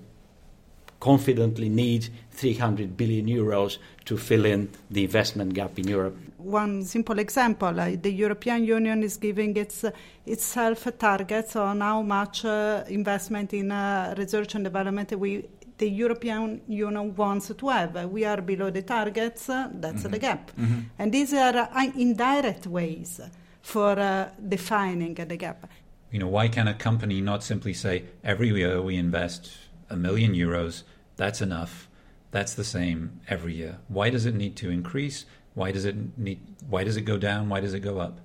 confidently 1.02 1.68
need 1.68 2.08
300 2.30 2.96
billion 2.96 3.26
euros 3.26 3.78
to 4.04 4.16
fill 4.16 4.44
in 4.44 4.68
the 4.88 5.02
investment 5.02 5.52
gap 5.52 5.76
in 5.76 5.88
Europe. 5.88 6.16
One 6.38 6.84
simple 6.84 7.18
example, 7.18 7.80
uh, 7.80 7.96
the 8.00 8.12
European 8.12 8.64
Union 8.64 9.02
is 9.02 9.16
giving 9.16 9.56
its, 9.56 9.82
uh, 9.82 9.90
itself 10.26 10.86
targets 10.98 11.56
on 11.56 11.80
how 11.80 12.02
much 12.02 12.44
uh, 12.44 12.84
investment 12.86 13.52
in 13.52 13.72
uh, 13.72 14.14
research 14.16 14.54
and 14.54 14.62
development 14.62 15.10
we, 15.18 15.44
the 15.78 15.90
European 15.90 16.60
Union 16.68 17.16
wants 17.16 17.52
to 17.52 17.68
have. 17.68 18.08
We 18.08 18.24
are 18.24 18.40
below 18.40 18.70
the 18.70 18.82
targets, 18.82 19.48
uh, 19.48 19.70
that's 19.72 20.02
mm-hmm. 20.02 20.12
the 20.12 20.18
gap. 20.20 20.52
Mm-hmm. 20.52 20.80
And 21.00 21.10
these 21.10 21.34
are 21.34 21.56
uh, 21.56 21.90
indirect 21.96 22.68
ways 22.68 23.20
for 23.60 24.30
defining 24.48 25.14
the 25.14 25.36
gap. 25.36 25.68
You 26.12 26.20
know, 26.20 26.28
why 26.28 26.46
can 26.46 26.68
a 26.68 26.74
company 26.74 27.20
not 27.20 27.42
simply 27.42 27.74
say, 27.74 28.04
every 28.22 28.50
year 28.50 28.80
we 28.80 28.96
invest 28.96 29.50
a 29.92 29.96
million 29.96 30.32
euros 30.34 30.82
that's 31.16 31.40
enough. 31.40 31.88
That's 32.30 32.54
the 32.54 32.64
same 32.64 33.20
every 33.28 33.54
year. 33.54 33.78
Why 33.88 34.10
does 34.10 34.26
it 34.26 34.34
need 34.34 34.56
to 34.56 34.70
increase? 34.70 35.26
Why 35.54 35.70
does 35.70 35.84
it 35.84 36.18
need? 36.18 36.40
Why 36.68 36.82
does 36.82 36.96
it 36.96 37.02
go 37.02 37.18
down? 37.18 37.48
Why 37.48 37.60
does 37.60 37.74
it 37.74 37.80
go 37.80 38.00
up? 38.00 38.18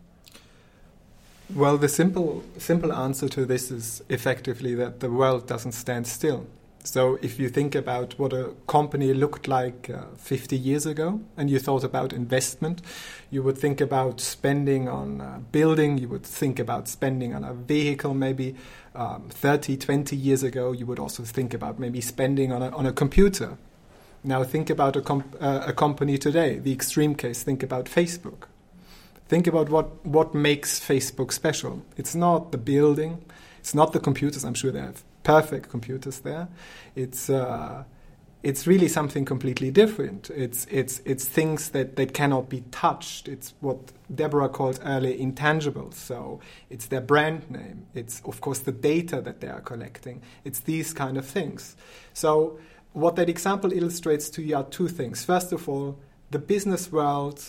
Well, 1.53 1.77
the 1.77 1.89
simple 1.89 2.43
simple 2.57 2.93
answer 2.93 3.27
to 3.29 3.45
this 3.45 3.69
is 3.69 4.01
effectively 4.09 4.75
that 4.75 5.01
the 5.01 5.11
world 5.11 5.47
doesn't 5.47 5.73
stand 5.73 6.07
still. 6.07 6.47
So 6.83 7.19
if 7.21 7.37
you 7.37 7.49
think 7.49 7.75
about 7.75 8.17
what 8.17 8.31
a 8.31 8.53
company 8.65 9.13
looked 9.13 9.49
like 9.49 9.89
uh, 9.89 10.03
50 10.15 10.55
years 10.55 10.85
ago 10.85 11.19
and 11.35 11.49
you 11.49 11.59
thought 11.59 11.83
about 11.83 12.13
investment, 12.13 12.81
you 13.29 13.43
would 13.43 13.57
think 13.57 13.81
about 13.81 14.21
spending 14.21 14.87
on 14.87 15.19
a 15.19 15.39
building, 15.51 15.97
you 15.97 16.07
would 16.07 16.23
think 16.23 16.59
about 16.59 16.87
spending 16.87 17.35
on 17.35 17.43
a 17.43 17.53
vehicle 17.53 18.13
maybe 18.13 18.55
um, 18.97 19.29
30, 19.29 19.77
20 19.77 20.15
years 20.15 20.43
ago. 20.43 20.71
You 20.71 20.85
would 20.85 20.99
also 20.99 21.23
think 21.23 21.53
about 21.53 21.79
maybe 21.79 22.01
spending 22.01 22.51
on 22.51 22.61
a, 22.61 22.69
on 22.75 22.85
a 22.85 22.91
computer. 22.91 23.57
Now 24.23 24.43
think 24.43 24.69
about 24.69 24.95
a, 24.95 25.01
comp- 25.01 25.37
uh, 25.39 25.63
a 25.67 25.73
company 25.73 26.17
today, 26.17 26.59
the 26.59 26.73
extreme 26.73 27.15
case, 27.15 27.43
think 27.43 27.63
about 27.63 27.85
Facebook. 27.85 28.47
Think 29.29 29.45
about 29.47 29.69
what, 29.69 30.05
what 30.05 30.33
makes 30.33 30.79
Facebook 30.79 31.31
special. 31.31 31.83
It's 31.95 32.15
not 32.15 32.51
the 32.51 32.57
building, 32.57 33.23
it's 33.59 33.75
not 33.75 33.93
the 33.93 33.99
computers, 33.99 34.43
I'm 34.43 34.53
sure 34.53 34.71
they 34.71 34.81
have 34.81 35.03
perfect 35.23 35.69
computers 35.69 36.19
there. 36.19 36.47
It's 36.95 37.29
uh, 37.29 37.83
it's 38.43 38.67
really 38.67 38.87
something 38.87 39.25
completely 39.25 39.71
different. 39.71 40.29
It's 40.29 40.65
it's 40.69 41.01
it's 41.05 41.25
things 41.25 41.69
that, 41.69 41.95
that 41.95 42.13
cannot 42.13 42.49
be 42.49 42.61
touched. 42.71 43.27
It's 43.27 43.53
what 43.61 43.77
Debora 44.13 44.51
called 44.51 44.79
earlier 44.85 45.17
intangibles. 45.17 45.95
So 45.95 46.39
it's 46.69 46.85
their 46.87 47.01
brand 47.01 47.49
name. 47.49 47.87
It's 47.93 48.21
of 48.25 48.41
course 48.41 48.59
the 48.59 48.71
data 48.71 49.21
that 49.21 49.41
they 49.41 49.47
are 49.47 49.61
collecting. 49.61 50.21
It's 50.43 50.59
these 50.59 50.93
kind 50.93 51.17
of 51.17 51.25
things. 51.25 51.75
So 52.13 52.59
what 52.93 53.15
that 53.15 53.29
example 53.29 53.73
illustrates 53.73 54.29
to 54.31 54.41
you 54.41 54.55
are 54.55 54.63
two 54.63 54.87
things. 54.87 55.25
First 55.25 55.51
of 55.51 55.67
all, 55.67 55.99
the 56.31 56.39
business 56.39 56.91
world 56.91 57.43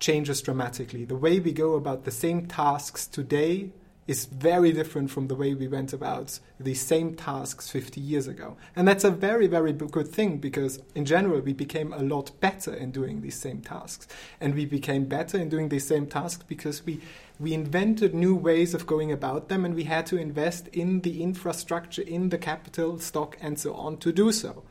changes 0.00 0.42
dramatically. 0.42 1.04
The 1.04 1.16
way 1.16 1.38
we 1.38 1.52
go 1.52 1.74
about 1.74 2.04
the 2.04 2.10
same 2.10 2.46
tasks 2.46 3.06
today 3.06 3.70
is 4.06 4.24
very 4.24 4.72
different 4.72 5.10
from 5.10 5.28
the 5.28 5.34
way 5.34 5.54
we 5.54 5.68
went 5.68 5.92
about 5.92 6.40
these 6.58 6.80
same 6.80 7.14
tasks 7.14 7.70
50 7.70 8.00
years 8.00 8.26
ago. 8.26 8.56
And 8.74 8.86
that's 8.86 9.04
a 9.04 9.10
very, 9.10 9.46
very 9.46 9.72
good 9.72 10.08
thing 10.08 10.38
because, 10.38 10.80
in 10.94 11.04
general, 11.04 11.40
we 11.40 11.52
became 11.52 11.92
a 11.92 12.02
lot 12.02 12.32
better 12.40 12.74
in 12.74 12.90
doing 12.90 13.20
these 13.20 13.36
same 13.38 13.60
tasks. 13.60 14.08
And 14.40 14.54
we 14.54 14.66
became 14.66 15.04
better 15.04 15.38
in 15.38 15.48
doing 15.48 15.68
these 15.68 15.86
same 15.86 16.06
tasks 16.06 16.44
because 16.48 16.84
we, 16.84 17.00
we 17.38 17.54
invented 17.54 18.12
new 18.12 18.34
ways 18.34 18.74
of 18.74 18.86
going 18.86 19.12
about 19.12 19.48
them 19.48 19.64
and 19.64 19.74
we 19.74 19.84
had 19.84 20.06
to 20.06 20.16
invest 20.16 20.68
in 20.68 21.02
the 21.02 21.22
infrastructure, 21.22 22.02
in 22.02 22.30
the 22.30 22.38
capital, 22.38 22.98
stock, 22.98 23.38
and 23.40 23.58
so 23.58 23.72
on 23.74 23.98
to 23.98 24.12
do 24.12 24.32
so. 24.32 24.64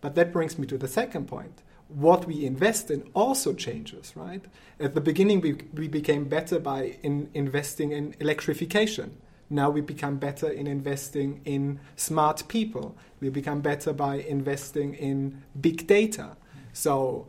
But 0.00 0.14
that 0.14 0.32
brings 0.32 0.58
me 0.58 0.66
to 0.68 0.78
the 0.78 0.88
second 0.88 1.26
point 1.28 1.60
what 1.88 2.26
we 2.26 2.44
invest 2.44 2.90
in 2.90 3.08
also 3.14 3.54
changes, 3.54 4.12
right? 4.14 4.44
At 4.78 4.94
the 4.94 5.00
beginning, 5.00 5.40
we, 5.40 5.56
we 5.74 5.88
became 5.88 6.24
better 6.24 6.58
by 6.58 6.98
in 7.02 7.30
investing 7.34 7.92
in 7.92 8.14
electrification. 8.20 9.16
Now 9.50 9.70
we 9.70 9.80
become 9.80 10.18
better 10.18 10.50
in 10.50 10.66
investing 10.66 11.40
in 11.44 11.80
smart 11.96 12.46
people. 12.48 12.96
We 13.20 13.30
become 13.30 13.62
better 13.62 13.94
by 13.94 14.16
investing 14.16 14.94
in 14.94 15.42
big 15.58 15.86
data. 15.86 16.36
So 16.74 17.28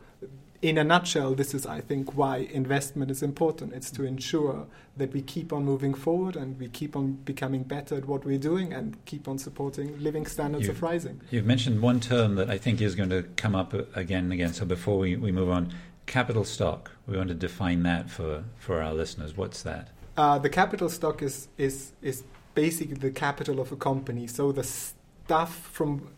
in 0.62 0.76
a 0.76 0.84
nutshell, 0.84 1.34
this 1.34 1.54
is, 1.54 1.64
I 1.64 1.80
think, 1.80 2.14
why 2.14 2.38
investment 2.38 3.10
is 3.10 3.22
important. 3.22 3.72
It's 3.72 3.90
to 3.92 4.04
ensure 4.04 4.66
that 4.96 5.12
we 5.12 5.22
keep 5.22 5.52
on 5.52 5.64
moving 5.64 5.94
forward 5.94 6.36
and 6.36 6.58
we 6.58 6.68
keep 6.68 6.94
on 6.94 7.12
becoming 7.12 7.62
better 7.62 7.96
at 7.96 8.06
what 8.06 8.24
we're 8.24 8.38
doing 8.38 8.72
and 8.72 9.02
keep 9.06 9.26
on 9.26 9.38
supporting 9.38 9.98
living 10.02 10.26
standards 10.26 10.66
you've, 10.66 10.76
of 10.76 10.82
rising. 10.82 11.22
You've 11.30 11.46
mentioned 11.46 11.80
one 11.80 11.98
term 11.98 12.34
that 12.34 12.50
I 12.50 12.58
think 12.58 12.82
is 12.82 12.94
going 12.94 13.08
to 13.08 13.22
come 13.36 13.54
up 13.54 13.72
again 13.96 14.24
and 14.24 14.32
again. 14.34 14.52
So 14.52 14.66
before 14.66 14.98
we, 14.98 15.16
we 15.16 15.32
move 15.32 15.48
on, 15.48 15.72
capital 16.04 16.44
stock. 16.44 16.90
We 17.06 17.16
want 17.16 17.28
to 17.28 17.34
define 17.34 17.82
that 17.84 18.10
for, 18.10 18.44
for 18.58 18.82
our 18.82 18.92
listeners. 18.92 19.36
What's 19.36 19.62
that? 19.62 19.88
Uh, 20.16 20.38
the 20.38 20.50
capital 20.50 20.90
stock 20.90 21.22
is, 21.22 21.48
is, 21.56 21.92
is 22.02 22.22
basically 22.54 22.96
the 22.96 23.10
capital 23.10 23.60
of 23.60 23.72
a 23.72 23.76
company. 23.76 24.26
So 24.26 24.52
the 24.52 24.64
stuff 24.64 25.54
from 25.72 26.10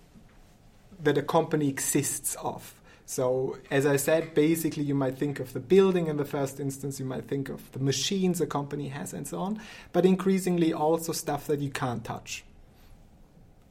that 1.01 1.17
a 1.17 1.23
company 1.23 1.69
exists 1.69 2.37
of. 2.43 2.75
So, 3.13 3.59
as 3.71 3.85
I 3.85 3.97
said, 3.97 4.33
basically, 4.33 4.85
you 4.85 4.95
might 4.95 5.19
think 5.19 5.39
of 5.39 5.53
the 5.53 5.61
building 5.61 6.07
in 6.07 6.17
the 6.17 6.25
first 6.25 6.59
instance, 6.59 6.99
you 6.99 7.05
might 7.05 7.29
think 7.29 7.51
of 7.51 7.71
the 7.73 7.79
machines 7.79 8.41
a 8.41 8.47
company 8.47 8.89
has, 8.89 9.13
and 9.13 9.29
so 9.29 9.39
on, 9.39 9.61
but 9.93 10.07
increasingly 10.07 10.73
also 10.73 11.13
stuff 11.13 11.47
that 11.49 11.59
you 11.59 11.69
can't 11.69 12.03
touch. 12.05 12.43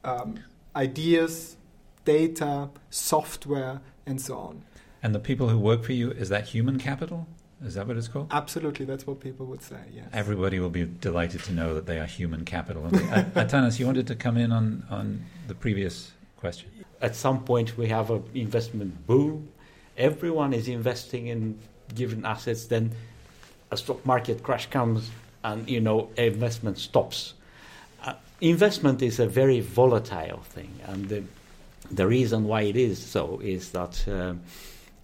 Um, 0.04 0.38
ideas, 0.76 1.56
data, 2.04 2.70
software, 2.88 3.80
and 4.06 4.20
so 4.20 4.38
on. 4.38 4.62
And 5.02 5.12
the 5.12 5.18
people 5.18 5.48
who 5.48 5.58
work 5.58 5.82
for 5.82 5.92
you, 5.92 6.12
is 6.12 6.28
that 6.28 6.44
human 6.44 6.78
capital? 6.78 7.26
Is 7.64 7.74
that 7.74 7.88
what 7.88 7.96
it's 7.96 8.06
called? 8.06 8.28
Absolutely, 8.30 8.86
that's 8.86 9.08
what 9.08 9.18
people 9.18 9.46
would 9.46 9.62
say, 9.62 9.80
yes. 9.92 10.06
Everybody 10.12 10.60
will 10.60 10.70
be 10.70 10.84
delighted 10.84 11.42
to 11.44 11.52
know 11.52 11.74
that 11.74 11.86
they 11.86 11.98
are 11.98 12.06
human 12.06 12.44
capital. 12.44 12.84
Atanas, 12.84 13.80
you 13.80 13.86
wanted 13.86 14.06
to 14.06 14.14
come 14.14 14.36
in 14.36 14.52
on, 14.52 14.86
on 14.88 15.24
the 15.48 15.56
previous 15.56 16.12
question 16.36 16.70
at 17.02 17.16
some 17.16 17.42
point 17.44 17.76
we 17.76 17.88
have 17.88 18.10
an 18.10 18.22
investment 18.34 19.06
boom. 19.06 19.48
Everyone 19.98 20.54
is 20.54 20.68
investing 20.68 21.26
in 21.26 21.58
given 21.94 22.24
assets. 22.24 22.66
Then 22.66 22.92
a 23.70 23.76
stock 23.76 24.06
market 24.06 24.42
crash 24.42 24.66
comes, 24.70 25.10
and 25.44 25.68
you 25.68 25.80
know 25.80 26.08
investment 26.16 26.78
stops. 26.78 27.34
Uh, 28.04 28.14
investment 28.40 29.02
is 29.02 29.18
a 29.18 29.26
very 29.26 29.60
volatile 29.60 30.42
thing, 30.44 30.70
and 30.86 31.08
the, 31.08 31.24
the 31.90 32.06
reason 32.06 32.44
why 32.44 32.62
it 32.62 32.76
is 32.76 33.04
so 33.04 33.40
is 33.42 33.72
that. 33.72 34.08
Uh, 34.08 34.34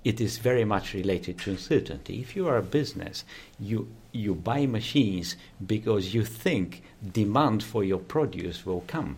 it 0.05 0.21
is 0.21 0.38
very 0.38 0.64
much 0.64 0.95
related 0.95 1.38
to 1.40 1.50
uncertainty. 1.50 2.21
If 2.21 2.37
you 2.37 2.47
are 2.47 2.57
a 2.57 2.62
business, 2.62 3.25
you 3.59 3.88
you 4.12 4.35
buy 4.35 4.64
machines 4.64 5.37
because 5.67 6.14
you 6.14 6.25
think 6.25 6.83
demand 7.12 7.62
for 7.64 7.83
your 7.85 7.99
produce 7.99 8.64
will 8.64 8.85
come 8.87 9.17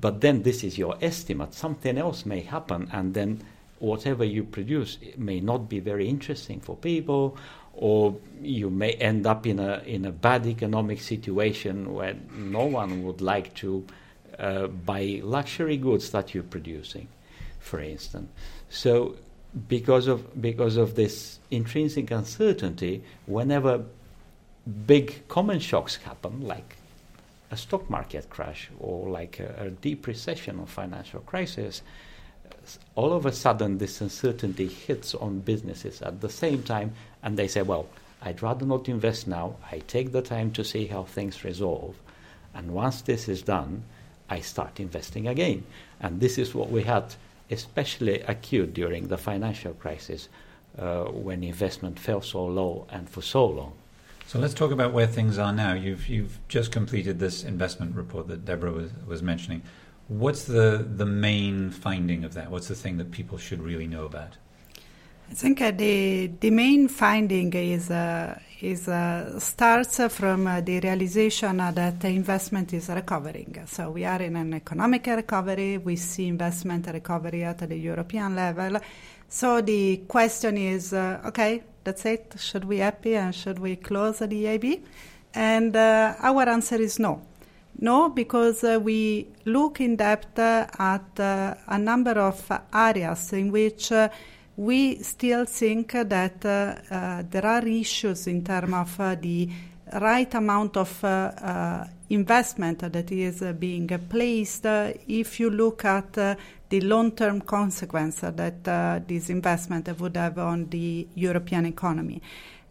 but 0.00 0.20
then 0.20 0.42
this 0.42 0.64
is 0.64 0.78
your 0.78 0.96
estimate. 1.00 1.54
Something 1.54 1.98
else 1.98 2.24
may 2.24 2.40
happen, 2.40 2.88
and 2.92 3.14
then 3.14 3.42
whatever 3.78 4.24
you 4.24 4.44
produce 4.44 4.98
may 5.16 5.40
not 5.40 5.68
be 5.68 5.80
very 5.80 6.08
interesting 6.08 6.60
for 6.60 6.76
people, 6.76 7.36
or 7.74 8.16
you 8.40 8.70
may 8.70 8.92
end 8.92 9.26
up 9.26 9.46
in 9.46 9.58
a 9.58 9.82
in 9.86 10.04
a 10.04 10.12
bad 10.12 10.46
economic 10.46 11.00
situation 11.00 11.92
where 11.92 12.14
no 12.36 12.64
one 12.64 13.02
would 13.04 13.20
like 13.20 13.54
to 13.54 13.84
uh, 14.38 14.66
buy 14.66 15.20
luxury 15.22 15.76
goods 15.76 16.10
that 16.10 16.34
you're 16.34 16.42
producing, 16.42 17.08
for 17.60 17.80
instance. 17.80 18.30
So 18.68 19.16
because 19.68 20.06
of 20.06 20.40
because 20.40 20.76
of 20.76 20.94
this 20.94 21.38
intrinsic 21.50 22.10
uncertainty, 22.10 23.02
whenever 23.26 23.84
big 24.86 25.26
common 25.28 25.60
shocks 25.60 25.96
happen, 25.96 26.42
like 26.42 26.76
a 27.52 27.56
stock 27.56 27.88
market 27.90 28.30
crash 28.30 28.70
or 28.80 29.10
like 29.10 29.38
a, 29.38 29.66
a 29.66 29.70
deep 29.70 30.06
recession 30.06 30.58
or 30.58 30.66
financial 30.66 31.20
crisis, 31.20 31.82
all 32.94 33.12
of 33.12 33.26
a 33.26 33.32
sudden 33.32 33.78
this 33.78 34.00
uncertainty 34.00 34.66
hits 34.66 35.14
on 35.14 35.40
businesses 35.40 36.00
at 36.00 36.20
the 36.22 36.28
same 36.28 36.62
time, 36.62 36.92
and 37.22 37.36
they 37.36 37.46
say, 37.46 37.62
well, 37.62 37.86
I'd 38.22 38.42
rather 38.42 38.64
not 38.64 38.88
invest 38.88 39.28
now. 39.28 39.56
I 39.70 39.80
take 39.80 40.12
the 40.12 40.22
time 40.22 40.50
to 40.52 40.64
see 40.64 40.86
how 40.86 41.04
things 41.04 41.44
resolve. 41.44 41.94
And 42.54 42.72
once 42.72 43.02
this 43.02 43.28
is 43.28 43.42
done, 43.42 43.82
I 44.30 44.40
start 44.40 44.80
investing 44.80 45.28
again. 45.28 45.64
And 46.00 46.20
this 46.20 46.38
is 46.38 46.54
what 46.54 46.70
we 46.70 46.82
had 46.84 47.14
especially 47.50 48.20
acute 48.22 48.72
during 48.72 49.08
the 49.08 49.18
financial 49.18 49.74
crisis 49.74 50.28
uh, 50.78 51.04
when 51.04 51.44
investment 51.44 51.98
fell 51.98 52.22
so 52.22 52.46
low 52.46 52.86
and 52.90 53.10
for 53.10 53.20
so 53.20 53.44
long. 53.44 53.74
So 54.32 54.38
let's 54.38 54.54
talk 54.54 54.70
about 54.70 54.94
where 54.94 55.06
things 55.06 55.36
are 55.36 55.52
now. 55.52 55.74
You've 55.74 56.08
you've 56.08 56.38
just 56.48 56.72
completed 56.72 57.18
this 57.18 57.44
investment 57.44 57.94
report 57.94 58.28
that 58.28 58.46
Debora 58.46 58.72
was, 58.72 58.90
was 59.06 59.22
mentioning. 59.22 59.60
What's 60.08 60.44
the 60.44 60.88
the 61.00 61.04
main 61.04 61.70
finding 61.70 62.24
of 62.24 62.32
that? 62.32 62.50
What's 62.50 62.68
the 62.68 62.74
thing 62.74 62.96
that 62.96 63.10
people 63.10 63.36
should 63.36 63.60
really 63.60 63.86
know 63.86 64.06
about? 64.06 64.38
I 65.30 65.34
think 65.34 65.60
uh, 65.60 65.70
the 65.72 66.28
the 66.40 66.50
main 66.50 66.88
finding 66.88 67.52
is 67.52 67.90
uh, 67.90 68.38
is 68.62 68.88
uh, 68.88 69.38
starts 69.38 70.00
from 70.08 70.46
uh, 70.46 70.62
the 70.62 70.80
realization 70.80 71.58
that 71.58 72.00
the 72.00 72.08
investment 72.08 72.72
is 72.72 72.88
recovering. 72.88 73.62
So 73.66 73.90
we 73.90 74.06
are 74.06 74.22
in 74.22 74.36
an 74.36 74.54
economic 74.54 75.08
recovery. 75.08 75.76
We 75.76 75.96
see 75.96 76.26
investment 76.28 76.86
recovery 76.86 77.44
at 77.44 77.58
the 77.58 77.76
European 77.76 78.34
level. 78.34 78.80
So 79.28 79.60
the 79.60 79.98
question 80.08 80.56
is, 80.56 80.94
uh, 80.94 81.20
okay, 81.26 81.64
that's 81.84 82.04
it. 82.04 82.34
Should 82.38 82.64
we 82.64 82.78
happy 82.78 83.16
and 83.16 83.34
should 83.34 83.58
we 83.58 83.76
close 83.76 84.18
the 84.18 84.28
EIB? 84.28 84.80
And 85.34 85.74
uh, 85.74 86.14
our 86.20 86.48
answer 86.48 86.76
is 86.76 86.98
no. 86.98 87.22
No, 87.78 88.10
because 88.10 88.64
uh, 88.64 88.78
we 88.82 89.28
look 89.44 89.80
in 89.80 89.96
depth 89.96 90.38
uh, 90.38 90.66
at 90.78 91.18
uh, 91.18 91.54
a 91.68 91.78
number 91.78 92.12
of 92.12 92.50
areas 92.72 93.32
in 93.32 93.50
which 93.50 93.90
uh, 93.90 94.08
we 94.56 95.02
still 95.02 95.46
think 95.46 95.92
that 95.92 96.44
uh, 96.44 97.22
there 97.28 97.46
are 97.46 97.66
issues 97.66 98.26
in 98.26 98.44
terms 98.44 98.74
of 98.74 99.20
the 99.22 99.48
right 99.94 100.34
amount 100.34 100.76
of 100.76 101.00
investment 102.12 102.80
that 102.80 103.10
is 103.10 103.42
being 103.58 103.88
placed. 104.08 104.66
if 105.08 105.40
you 105.40 105.50
look 105.50 105.84
at 105.84 106.12
the 106.72 106.80
long-term 106.80 107.42
consequence 107.42 108.20
that 108.20 108.66
uh, 108.66 109.00
this 109.06 109.28
investment 109.28 109.88
would 110.00 110.16
have 110.16 110.38
on 110.38 110.66
the 110.70 111.06
European 111.14 111.66
economy. 111.66 112.22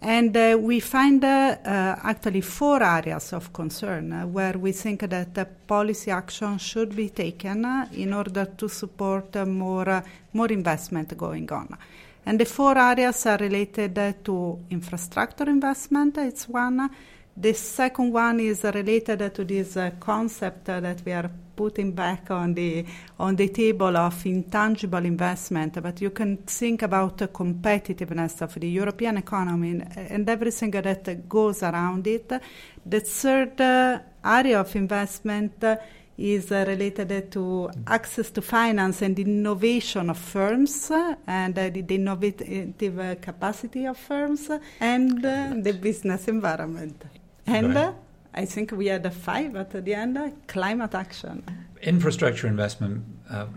And 0.01 0.36
uh, 0.36 0.57
we 0.60 0.79
find 0.79 1.24
uh, 1.24 1.57
uh, 1.63 2.00
actually 2.01 2.41
four 2.41 2.81
areas 2.81 3.33
of 3.33 3.53
concern 3.53 4.12
uh, 4.12 4.25
where 4.25 4.57
we 4.57 4.71
think 4.71 5.01
that 5.01 5.38
uh, 5.38 5.45
policy 5.67 6.10
action 6.10 6.57
should 6.57 6.95
be 6.95 7.10
taken 7.10 7.63
uh, 7.63 7.88
in 7.93 8.12
order 8.12 8.45
to 8.57 8.67
support 8.67 9.36
more, 9.45 10.03
more 10.33 10.51
investment 10.51 11.15
going 11.15 11.51
on. 11.51 11.77
And 12.25 12.39
the 12.39 12.45
four 12.45 12.79
areas 12.79 13.27
are 13.27 13.38
related 13.38 14.25
to 14.25 14.60
infrastructure 14.71 15.48
investment, 15.48 16.17
it's 16.17 16.50
one. 16.50 16.89
The 17.35 17.53
second 17.53 18.11
one 18.11 18.39
is 18.39 18.63
related 18.63 19.33
to 19.33 19.45
this 19.45 19.77
concept 20.00 20.65
that 20.65 21.01
we 21.05 21.13
are 21.13 21.31
putting 21.55 21.91
back 21.91 22.31
on 22.31 22.53
the 22.53 22.85
on 23.19 23.35
the 23.35 23.47
table 23.50 23.95
of 23.95 24.25
intangible 24.25 25.05
investment, 25.05 25.81
but 25.81 26.01
you 26.01 26.09
can 26.09 26.38
think 26.38 26.81
about 26.81 27.17
the 27.17 27.27
competitiveness 27.27 28.41
of 28.41 28.55
the 28.55 28.67
European 28.67 29.17
economy 29.17 29.81
and 29.95 30.27
everything 30.27 30.71
that 30.71 31.29
goes 31.29 31.63
around 31.63 32.07
it. 32.07 32.31
The 32.85 33.00
third 33.00 33.61
uh, 33.61 34.00
area 34.23 34.59
of 34.59 34.75
investment 34.75 35.63
uh, 35.63 35.77
is 36.17 36.51
uh, 36.51 36.65
related 36.67 37.31
to 37.31 37.69
access 37.88 38.29
to 38.31 38.41
finance 38.41 39.01
and 39.01 39.17
innovation 39.17 40.09
of 40.09 40.17
firms 40.17 40.91
uh, 40.91 41.15
and 41.25 41.57
uh, 41.57 41.69
the, 41.69 41.85
innovative 41.95 43.00
uh, 43.00 43.15
capacity 43.15 43.85
of 43.85 43.97
firms 43.97 44.50
and 44.79 45.21
the 45.21 45.73
business 45.73 46.27
environment. 46.27 47.03
And 47.45 47.95
I 48.33 48.45
think 48.45 48.71
we 48.71 48.88
had 48.88 49.05
a 49.05 49.12
five 49.12 49.55
at 49.55 49.71
the 49.71 49.93
end 49.93 50.17
climate 50.48 50.95
action. 50.95 51.43
Infrastructure 51.81 52.48
investment, 52.48 53.03
uh, 53.29 53.48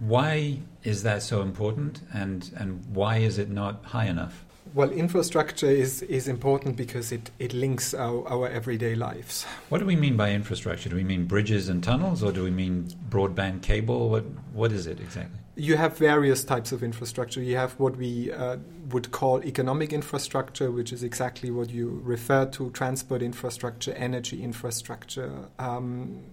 why 0.00 0.58
is 0.82 1.02
that 1.02 1.22
so 1.22 1.42
important 1.42 2.00
and, 2.12 2.50
and 2.56 2.84
why 2.92 3.18
is 3.18 3.38
it 3.38 3.50
not 3.50 3.84
high 3.84 4.06
enough? 4.06 4.44
Well, 4.74 4.90
infrastructure 4.90 5.70
is, 5.70 6.02
is 6.02 6.26
important 6.26 6.76
because 6.76 7.12
it, 7.12 7.30
it 7.38 7.52
links 7.52 7.94
our, 7.94 8.26
our 8.26 8.48
everyday 8.48 8.96
lives. 8.96 9.44
What 9.68 9.78
do 9.78 9.86
we 9.86 9.94
mean 9.94 10.16
by 10.16 10.32
infrastructure? 10.32 10.88
Do 10.88 10.96
we 10.96 11.04
mean 11.04 11.26
bridges 11.26 11.68
and 11.68 11.84
tunnels 11.84 12.22
or 12.22 12.32
do 12.32 12.42
we 12.42 12.50
mean 12.50 12.88
broadband 13.08 13.62
cable? 13.62 14.08
What, 14.08 14.24
what 14.52 14.72
is 14.72 14.86
it 14.86 14.98
exactly? 15.00 15.38
You 15.56 15.76
have 15.76 15.96
various 15.96 16.42
types 16.44 16.72
of 16.72 16.82
infrastructure. 16.82 17.40
You 17.40 17.56
have 17.56 17.78
what 17.78 17.96
we 17.96 18.32
uh, 18.32 18.56
would 18.90 19.12
call 19.12 19.42
economic 19.44 19.92
infrastructure, 19.92 20.70
which 20.70 20.92
is 20.92 21.02
exactly 21.02 21.50
what 21.50 21.70
you 21.70 22.00
refer 22.04 22.46
to 22.46 22.70
transport 22.70 23.22
infrastructure, 23.22 23.92
energy 23.92 24.42
infrastructure. 24.42 25.48
Um, 25.58 26.24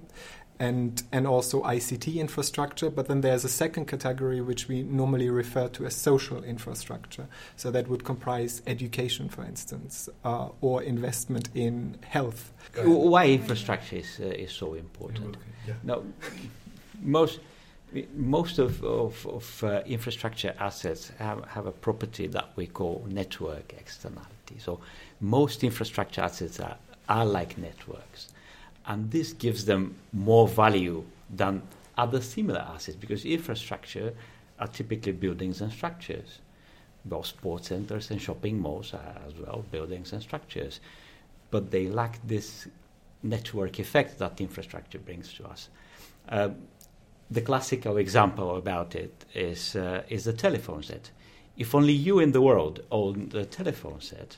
and, 0.59 1.01
and 1.11 1.25
also 1.25 1.63
ICT 1.63 2.17
infrastructure, 2.17 2.91
but 2.91 3.07
then 3.07 3.21
there's 3.21 3.43
a 3.43 3.49
second 3.49 3.85
category 3.87 4.41
which 4.41 4.67
we 4.67 4.83
normally 4.83 5.27
refer 5.27 5.67
to 5.69 5.87
as 5.87 5.95
social 5.95 6.43
infrastructure. 6.43 7.27
So 7.55 7.71
that 7.71 7.87
would 7.87 8.03
comprise 8.03 8.61
education, 8.67 9.27
for 9.27 9.43
instance, 9.43 10.07
uh, 10.23 10.49
or 10.61 10.83
investment 10.83 11.49
in 11.55 11.97
health. 12.03 12.53
Why 12.83 13.29
infrastructure 13.29 13.95
is, 13.95 14.19
uh, 14.19 14.25
is 14.25 14.51
so 14.51 14.75
important? 14.75 15.37
Yeah. 15.67 15.73
No, 15.81 16.05
most 17.01 17.39
most 18.15 18.59
of, 18.59 18.83
of, 18.83 19.25
of 19.27 19.63
uh, 19.63 19.81
infrastructure 19.85 20.55
assets 20.59 21.11
have, 21.19 21.43
have 21.45 21.65
a 21.65 21.71
property 21.71 22.27
that 22.27 22.49
we 22.55 22.67
call 22.67 23.05
network 23.09 23.73
externality. 23.77 24.57
So 24.59 24.79
most 25.19 25.63
infrastructure 25.63 26.21
assets 26.21 26.59
are, 26.59 26.77
are 27.09 27.25
like 27.25 27.57
networks. 27.57 28.29
And 28.85 29.11
this 29.11 29.33
gives 29.33 29.65
them 29.65 29.95
more 30.13 30.47
value 30.47 31.03
than 31.29 31.61
other 31.97 32.21
similar 32.21 32.61
assets 32.61 32.95
because 32.95 33.25
infrastructure 33.25 34.13
are 34.59 34.67
typically 34.67 35.11
buildings 35.11 35.61
and 35.61 35.71
structures. 35.71 36.39
Both 37.03 37.27
sports 37.27 37.69
centers 37.69 38.11
and 38.11 38.21
shopping 38.21 38.59
malls 38.59 38.93
are 38.93 39.15
as 39.27 39.33
well 39.35 39.65
buildings 39.71 40.13
and 40.13 40.21
structures. 40.21 40.79
But 41.49 41.71
they 41.71 41.87
lack 41.87 42.25
this 42.25 42.67
network 43.23 43.79
effect 43.79 44.17
that 44.19 44.39
infrastructure 44.39 44.99
brings 44.99 45.33
to 45.33 45.47
us. 45.47 45.69
Uh, 46.29 46.49
the 47.31 47.41
classical 47.41 47.97
example 47.97 48.57
about 48.57 48.93
it 48.93 49.25
is, 49.33 49.75
uh, 49.75 50.03
is 50.09 50.25
the 50.25 50.33
telephone 50.33 50.83
set. 50.83 51.09
If 51.57 51.73
only 51.73 51.93
you 51.93 52.19
in 52.19 52.33
the 52.33 52.41
world 52.41 52.81
own 52.91 53.29
the 53.29 53.45
telephone 53.45 54.01
set, 54.01 54.37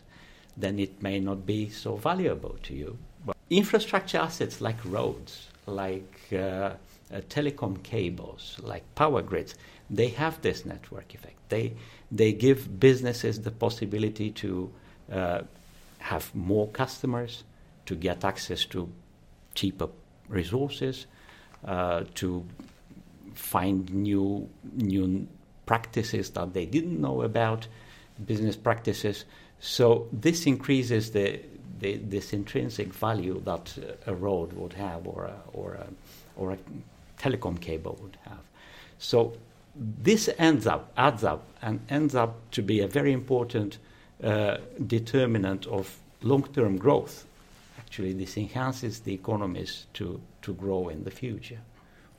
then 0.55 0.77
it 0.77 1.01
may 1.01 1.19
not 1.19 1.45
be 1.45 1.69
so 1.69 1.95
valuable 1.95 2.55
to 2.63 2.73
you. 2.75 2.97
But 3.25 3.35
infrastructure 3.49 4.19
assets 4.19 4.61
like 4.61 4.77
roads, 4.85 5.47
like 5.65 6.19
uh, 6.31 6.35
uh, 6.37 6.75
telecom 7.29 7.81
cables, 7.81 8.59
like 8.61 8.83
power 8.93 9.23
grids, 9.23 9.55
they 9.89 10.09
have 10.09 10.41
this 10.41 10.63
network 10.65 11.15
effect. 11.15 11.37
They, 11.49 11.73
they 12.11 12.31
give 12.31 12.79
businesses 12.79 13.41
the 13.41 13.51
possibility 13.51 14.29
to 14.31 14.71
uh, 15.11 15.41
have 15.97 16.33
more 16.35 16.67
customers, 16.67 17.43
to 17.87 17.95
get 17.95 18.23
access 18.23 18.65
to 18.65 18.89
cheaper 19.55 19.87
resources, 20.29 21.07
uh, 21.65 22.03
to 22.15 22.45
find 23.33 23.93
new 23.93 24.49
new 24.73 25.27
practices 25.65 26.29
that 26.31 26.53
they 26.53 26.65
didn't 26.65 26.99
know 26.99 27.21
about, 27.21 27.67
business 28.25 28.55
practices. 28.55 29.25
So 29.59 30.07
this 30.11 30.45
increases 30.45 31.11
the, 31.11 31.39
the 31.79 31.97
this 31.97 32.33
intrinsic 32.33 32.93
value 32.93 33.41
that 33.45 33.77
a 34.05 34.13
road 34.13 34.53
would 34.53 34.73
have, 34.73 35.07
or 35.07 35.25
a, 35.25 35.35
or 35.53 35.73
a, 35.73 35.87
or 36.35 36.51
a 36.51 36.57
telecom 37.17 37.59
cable 37.59 37.97
would 38.01 38.17
have. 38.23 38.43
So 38.97 39.33
this 39.75 40.29
ends 40.37 40.67
up 40.67 40.91
adds 40.97 41.23
up 41.23 41.47
and 41.61 41.79
ends 41.89 42.15
up 42.15 42.35
to 42.51 42.61
be 42.61 42.81
a 42.81 42.87
very 42.87 43.11
important 43.13 43.77
uh, 44.23 44.57
determinant 44.85 45.65
of 45.67 45.97
long-term 46.21 46.77
growth. 46.77 47.25
Actually, 47.79 48.13
this 48.13 48.37
enhances 48.37 48.99
the 49.01 49.13
economies 49.13 49.85
to, 49.93 50.19
to 50.41 50.53
grow 50.53 50.89
in 50.89 51.03
the 51.03 51.11
future. 51.11 51.59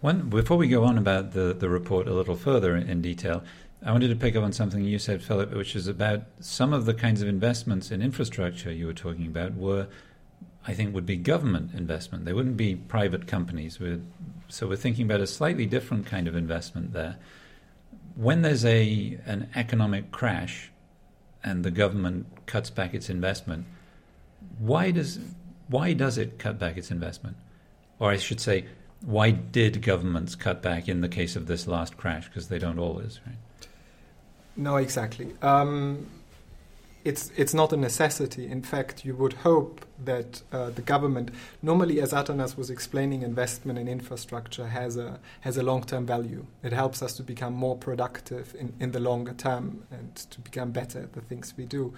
One, 0.05 0.29
before 0.29 0.59
we 0.59 0.69
go 0.69 0.85
on 0.85 0.99
about 0.99 1.33
the, 1.33 1.57
the 1.59 1.71
report 1.71 2.07
a 2.09 2.13
little 2.13 2.37
further 2.37 2.77
in 2.77 3.01
detail, 3.01 3.43
I 3.83 3.91
wanted 3.91 4.09
to 4.09 4.17
pick 4.17 4.37
up 4.37 4.45
on 4.45 4.53
something 4.53 4.85
you 4.85 4.99
said, 4.99 5.23
Philipp, 5.23 5.55
which 5.55 5.75
is 5.75 5.89
about 5.89 6.25
some 6.41 6.75
of 6.75 6.85
the 6.85 6.93
kinds 6.93 7.23
of 7.23 7.29
investments 7.29 7.91
in 7.91 8.03
infrastructure 8.03 8.71
you 8.71 8.85
were 8.85 8.93
talking 8.93 9.27
about 9.27 9.55
were, 9.55 9.89
I 10.67 10.75
think, 10.75 10.95
would 10.95 11.07
be 11.07 11.17
government 11.17 11.71
investment. 11.73 12.27
They 12.27 12.35
wouldn't 12.35 12.59
be 12.59 12.77
private 12.77 13.27
companies. 13.27 13.81
We're, 13.81 14.03
so 14.49 14.69
we're 14.69 14.77
thinking 14.77 15.07
about 15.07 15.23
a 15.23 15.27
slightly 15.27 15.65
different 15.65 16.05
kind 16.05 16.29
of 16.29 16.37
investment 16.37 16.93
there. 16.93 17.17
When 18.15 18.43
there's 18.43 18.67
a 18.67 19.19
an 19.25 19.49
economic 19.55 20.13
crash 20.13 20.71
and 21.43 21.65
the 21.65 21.71
government 21.71 22.27
cuts 22.45 22.69
back 22.69 22.93
its 22.93 23.09
investment, 23.09 23.65
why 24.59 24.91
does 24.91 25.19
why 25.69 25.95
does 25.95 26.19
it 26.19 26.39
cut 26.39 26.59
back 26.59 26.77
its 26.77 26.91
investment? 26.91 27.39
Or 27.99 28.11
I 28.11 28.19
should 28.19 28.39
say, 28.39 28.67
why 29.05 29.31
did 29.31 29.83
governments 29.83 30.35
cut 30.35 30.63
back 30.63 30.89
in 30.89 31.01
the 31.01 31.09
case 31.09 31.37
of 31.37 31.47
this 31.47 31.67
last 31.67 31.97
crash? 31.97 32.27
Because 32.27 32.49
they 32.49 32.59
don't 32.59 32.79
always, 32.79 33.21
right? 33.27 33.37
No, 34.57 34.77
exactly. 34.77 35.33
Um, 35.43 36.09
it's 37.05 37.31
it's 37.37 37.53
not 37.53 37.73
a 37.73 37.77
necessity. 37.77 38.47
In 38.47 38.63
fact, 38.63 39.05
you 39.05 39.15
would 39.15 39.35
hope 39.35 39.85
that 40.03 40.43
uh, 40.51 40.71
the 40.71 40.81
government, 40.83 41.31
normally, 41.63 42.01
as 42.01 42.13
Atanas 42.13 42.57
was 42.57 42.71
explaining, 42.71 43.23
investment 43.23 43.79
in 43.79 43.89
infrastructure 43.89 44.67
has 44.69 44.97
a 44.97 45.21
has 45.43 45.59
a 45.59 45.63
long 45.63 45.85
term 45.85 46.07
value. 46.07 46.47
It 46.63 46.73
helps 46.73 47.03
us 47.03 47.13
to 47.17 47.23
become 47.23 47.53
more 47.53 47.77
productive 47.77 48.55
in, 48.59 48.73
in 48.81 48.93
the 48.93 49.01
longer 49.01 49.35
term 49.35 49.85
and 49.91 50.17
to 50.17 50.41
become 50.41 50.73
better 50.73 51.01
at 51.01 51.13
the 51.13 51.21
things 51.21 51.55
we 51.57 51.67
do. 51.67 51.93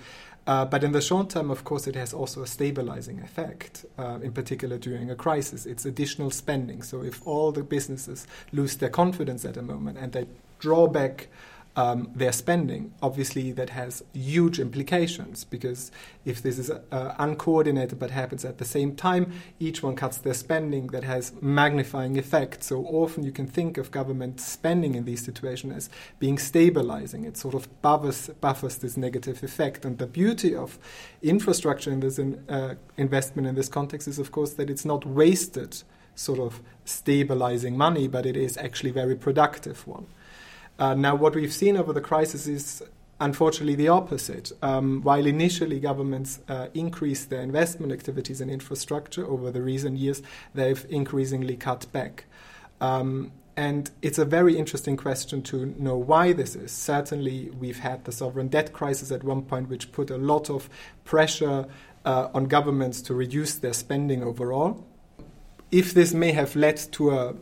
Uh, 0.47 0.65
but 0.65 0.85
in 0.85 0.93
the 0.93 1.01
short 1.01 1.31
term, 1.31 1.51
of 1.51 1.65
course, 1.65 1.87
it 1.87 1.95
has 1.95 2.13
also 2.13 2.43
a 2.43 2.47
stabilizing 2.47 3.21
effect, 3.21 3.85
uh, 3.99 4.19
in 4.23 4.33
particular 4.33 4.79
during 4.79 5.11
a 5.11 5.17
crisis. 5.17 5.67
It's 5.67 5.85
additional 5.85 6.31
spending. 6.31 6.83
So 6.83 7.03
if 7.03 7.27
all 7.27 7.51
the 7.51 7.65
businesses 7.65 8.27
lose 8.53 8.77
their 8.77 8.91
confidence 8.91 9.45
at 9.45 9.57
a 9.57 9.63
moment 9.63 9.99
and 9.99 10.13
they 10.13 10.27
draw 10.59 10.87
back 10.87 11.29
um, 11.77 12.11
their 12.15 12.33
spending. 12.33 12.93
Obviously, 13.03 13.53
that 13.53 13.71
has 13.71 14.03
huge 14.15 14.59
implications 14.59 15.45
because 15.45 15.93
if 16.25 16.43
this 16.43 16.59
is 16.59 16.71
uh, 16.71 17.15
uncoordinated 17.19 17.99
but 17.99 18.11
happens 18.11 18.45
at 18.45 18.59
the 18.59 18.65
same 18.65 18.97
time, 18.97 19.33
each 19.61 19.83
one 19.83 19.95
cuts 19.95 20.17
their 20.17 20.35
spending. 20.35 20.89
That 20.89 21.05
has 21.05 21.33
magnifying 21.41 22.19
effect. 22.19 22.65
So 22.65 22.85
often 22.87 23.25
you 23.25 23.33
can 23.33 23.47
think 23.47 23.77
of 23.77 23.91
government 23.91 24.41
spending 24.41 24.95
in 24.95 25.05
these 25.05 25.25
situations 25.25 25.75
as 25.75 25.91
being 26.19 26.39
stabilizing. 26.39 27.25
It 27.25 27.37
sort 27.37 27.55
of 27.55 27.69
buffers, 27.83 28.29
buffers 28.41 28.79
this 28.79 28.97
negative 28.97 29.43
effect. 29.43 29.85
And 29.85 29.99
the 29.99 30.07
beauty 30.07 30.55
of 30.55 30.79
infrastructure 31.23 31.93
in 31.93 32.01
this 32.01 32.19
in, 32.19 32.43
uh, 32.49 32.77
investment 32.97 33.47
in 33.47 33.55
this 33.55 33.69
context 33.69 34.09
is, 34.09 34.19
of 34.19 34.33
course, 34.33 34.55
that 34.55 34.71
it's 34.71 34.87
not 34.87 35.05
wasted 35.05 35.83
sort 36.15 36.39
of 36.39 36.63
stabilizing 36.87 37.77
money, 37.77 38.09
but 38.09 38.25
it 38.25 38.37
is 38.37 38.57
actually 38.57 38.91
very 38.91 39.15
productive 39.15 39.87
one. 39.87 40.07
Uh, 40.79 40.95
now, 40.95 41.15
what 41.15 41.35
we've 41.35 41.53
seen 41.53 41.77
over 41.77 41.93
the 41.93 42.01
crisis 42.01 42.47
is 42.47 42.83
unfortunately 43.19 43.75
the 43.75 43.89
opposite. 43.89 44.53
Um, 44.63 45.03
while 45.03 45.27
initially 45.27 45.81
governments 45.81 46.41
uh, 46.49 46.69
increased 46.75 47.31
their 47.31 47.43
investment 47.43 47.93
activities 47.93 48.41
in 48.41 48.51
infrastructure 48.51 49.27
over 49.27 49.51
the 49.51 49.63
recent 49.63 49.99
years, 49.99 50.23
they've 50.55 50.85
increasingly 50.91 51.57
cut 51.57 51.87
back. 51.93 52.27
Um, 52.81 53.33
And 53.59 53.91
it's 54.03 54.19
a 54.19 54.27
very 54.27 54.55
interesting 54.59 54.99
question 54.99 55.43
to 55.43 55.75
know 55.79 55.97
why 55.97 56.35
this 56.35 56.55
is. 56.57 56.73
Certainly, 56.73 57.51
we've 57.59 57.81
had 57.81 58.05
the 58.05 58.13
sovereign 58.13 58.49
debt 58.51 58.73
crisis 58.73 59.11
at 59.11 59.25
one 59.25 59.43
point, 59.43 59.71
which 59.71 59.93
put 59.93 60.11
a 60.11 60.19
lot 60.19 60.51
of 60.51 60.69
pressure 61.05 61.65
uh, 62.05 62.29
on 62.35 62.49
governments 62.49 63.01
to 63.03 63.15
reduce 63.15 63.59
their 63.59 63.73
spending 63.73 64.23
overall. 64.23 64.85
If 65.71 65.95
this 65.95 66.13
may 66.13 66.33
have 66.33 66.55
led 66.55 66.77
to 66.93 67.11
a 67.11 67.35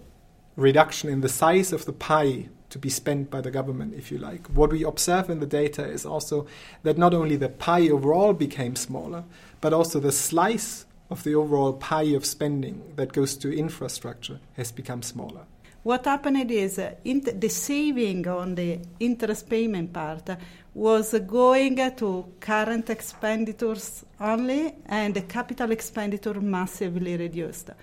reduction 0.56 1.10
in 1.10 1.20
the 1.20 1.28
size 1.28 1.74
of 1.74 1.84
the 1.84 1.92
pie 1.92 2.48
to 2.74 2.78
be 2.80 2.90
spent 2.90 3.30
by 3.30 3.40
the 3.40 3.52
government, 3.52 3.94
if 3.94 4.10
you 4.10 4.18
like. 4.18 4.48
What 4.48 4.72
we 4.72 4.82
observe 4.82 5.30
in 5.30 5.38
the 5.38 5.46
data 5.46 5.84
is 5.86 6.04
also 6.04 6.46
that 6.82 6.98
not 6.98 7.14
only 7.14 7.36
the 7.36 7.48
pie 7.48 7.88
overall 7.88 8.32
became 8.32 8.74
smaller, 8.74 9.22
but 9.60 9.72
also 9.72 10.00
the 10.00 10.10
slice 10.10 10.84
of 11.08 11.22
the 11.22 11.36
overall 11.36 11.74
pie 11.74 12.10
of 12.18 12.24
spending 12.26 12.82
that 12.96 13.12
goes 13.12 13.36
to 13.36 13.56
infrastructure 13.56 14.40
has 14.56 14.72
become 14.72 15.02
smaller. 15.02 15.42
What 15.84 16.04
happened 16.04 16.50
is 16.50 16.80
uh, 16.80 16.94
the 17.04 17.48
saving 17.48 18.26
on 18.26 18.56
the 18.56 18.80
interest 18.98 19.48
payment 19.48 19.92
part 19.92 20.30
was 20.74 21.14
going 21.28 21.76
to 21.76 22.26
current 22.40 22.90
expenditures 22.90 24.04
only, 24.18 24.74
and 24.86 25.14
the 25.14 25.22
capital 25.22 25.70
expenditure 25.70 26.40
massively 26.40 27.16
reduced. 27.16 27.68
Mm. 27.68 27.74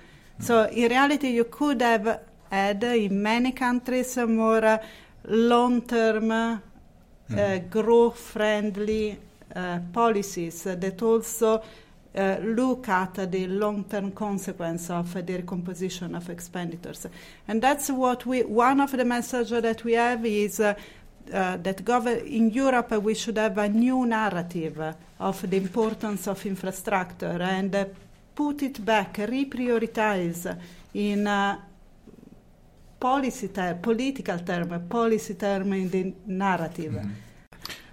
So, 0.43 0.65
in 0.65 0.89
reality, 0.89 1.29
you 1.29 1.45
could 1.45 1.81
have 1.81 2.30
had 2.51 2.83
in 2.83 3.21
many 3.21 3.53
countries 3.53 4.17
more 4.17 4.65
uh, 4.65 4.77
long 5.29 5.81
term, 5.83 6.29
mm. 6.29 6.59
uh, 7.31 7.59
growth 7.69 8.19
friendly 8.19 9.17
uh, 9.55 9.79
policies 9.91 10.63
that 10.63 11.01
also 11.01 11.61
uh, 12.13 12.37
look 12.41 12.89
at 12.89 13.31
the 13.31 13.47
long-term 13.47 14.11
consequence 14.11 14.89
of 14.89 15.15
uh, 15.15 15.21
the 15.21 15.37
recomposition 15.37 16.13
of 16.13 16.29
expenditures. 16.29 17.07
And 17.47 17.61
that's 17.61 17.89
what 17.89 18.25
we, 18.25 18.43
one 18.43 18.81
of 18.81 18.91
the 18.91 19.05
messages 19.05 19.61
that 19.61 19.83
we 19.85 19.93
have 19.93 20.25
is 20.25 20.59
uh, 20.59 20.73
that 21.29 21.85
gov- 21.85 22.25
in 22.25 22.49
Europe 22.49 22.91
we 23.01 23.13
should 23.13 23.37
have 23.37 23.57
a 23.57 23.69
new 23.69 24.05
narrative 24.05 24.93
of 25.19 25.49
the 25.49 25.55
importance 25.55 26.27
of 26.27 26.45
infrastructure 26.45 27.41
and 27.41 27.87
put 28.35 28.61
it 28.63 28.83
back, 28.83 29.13
reprioritize 29.15 30.57
in 30.93 31.23
policy 33.01 33.49
term, 33.49 33.79
political 33.79 34.39
term, 34.39 34.87
policy 34.87 35.33
term 35.33 35.73
in 35.73 35.89
the 35.89 36.13
narrative. 36.27 36.93
Mm-hmm. 36.93 37.09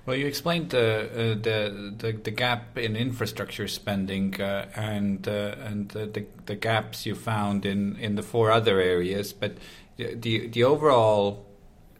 Well, 0.07 0.16
you 0.16 0.27
explained 0.27 0.71
the, 0.71 0.88
uh, 1.12 1.18
the, 1.42 1.94
the 1.99 2.12
the 2.12 2.31
gap 2.31 2.79
in 2.79 2.97
infrastructure 2.97 3.68
spending 3.68 4.40
uh, 4.40 4.66
and 4.75 5.29
uh, 5.29 5.68
and 5.68 5.90
the, 5.90 6.25
the 6.47 6.55
gaps 6.55 7.05
you 7.05 7.14
found 7.14 7.66
in, 7.66 7.97
in 7.97 8.14
the 8.14 8.23
four 8.23 8.51
other 8.51 8.81
areas, 8.81 9.35
but 9.35 9.59
the 9.97 10.49
the 10.49 10.64
overall 10.64 11.44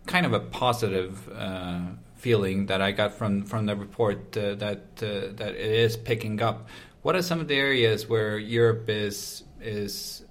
kind 0.07 0.25
of 0.25 0.33
a 0.33 0.41
positive 0.41 1.29
uh, 1.29 1.81
feeling 2.17 2.67
that 2.67 2.81
I 2.81 2.93
got 2.93 3.13
from 3.13 3.45
from 3.45 3.67
the 3.67 3.77
report 3.77 4.35
uh, 4.37 4.55
that 4.55 4.85
uh, 5.03 5.37
that 5.37 5.53
it 5.55 5.73
is 5.87 5.97
picking 5.99 6.41
up. 6.41 6.69
What 7.03 7.15
are 7.15 7.23
some 7.23 7.41
of 7.41 7.49
the 7.49 7.57
areas 7.57 8.09
where 8.09 8.39
Europe 8.39 8.89
is 8.89 9.45
is 9.61 10.25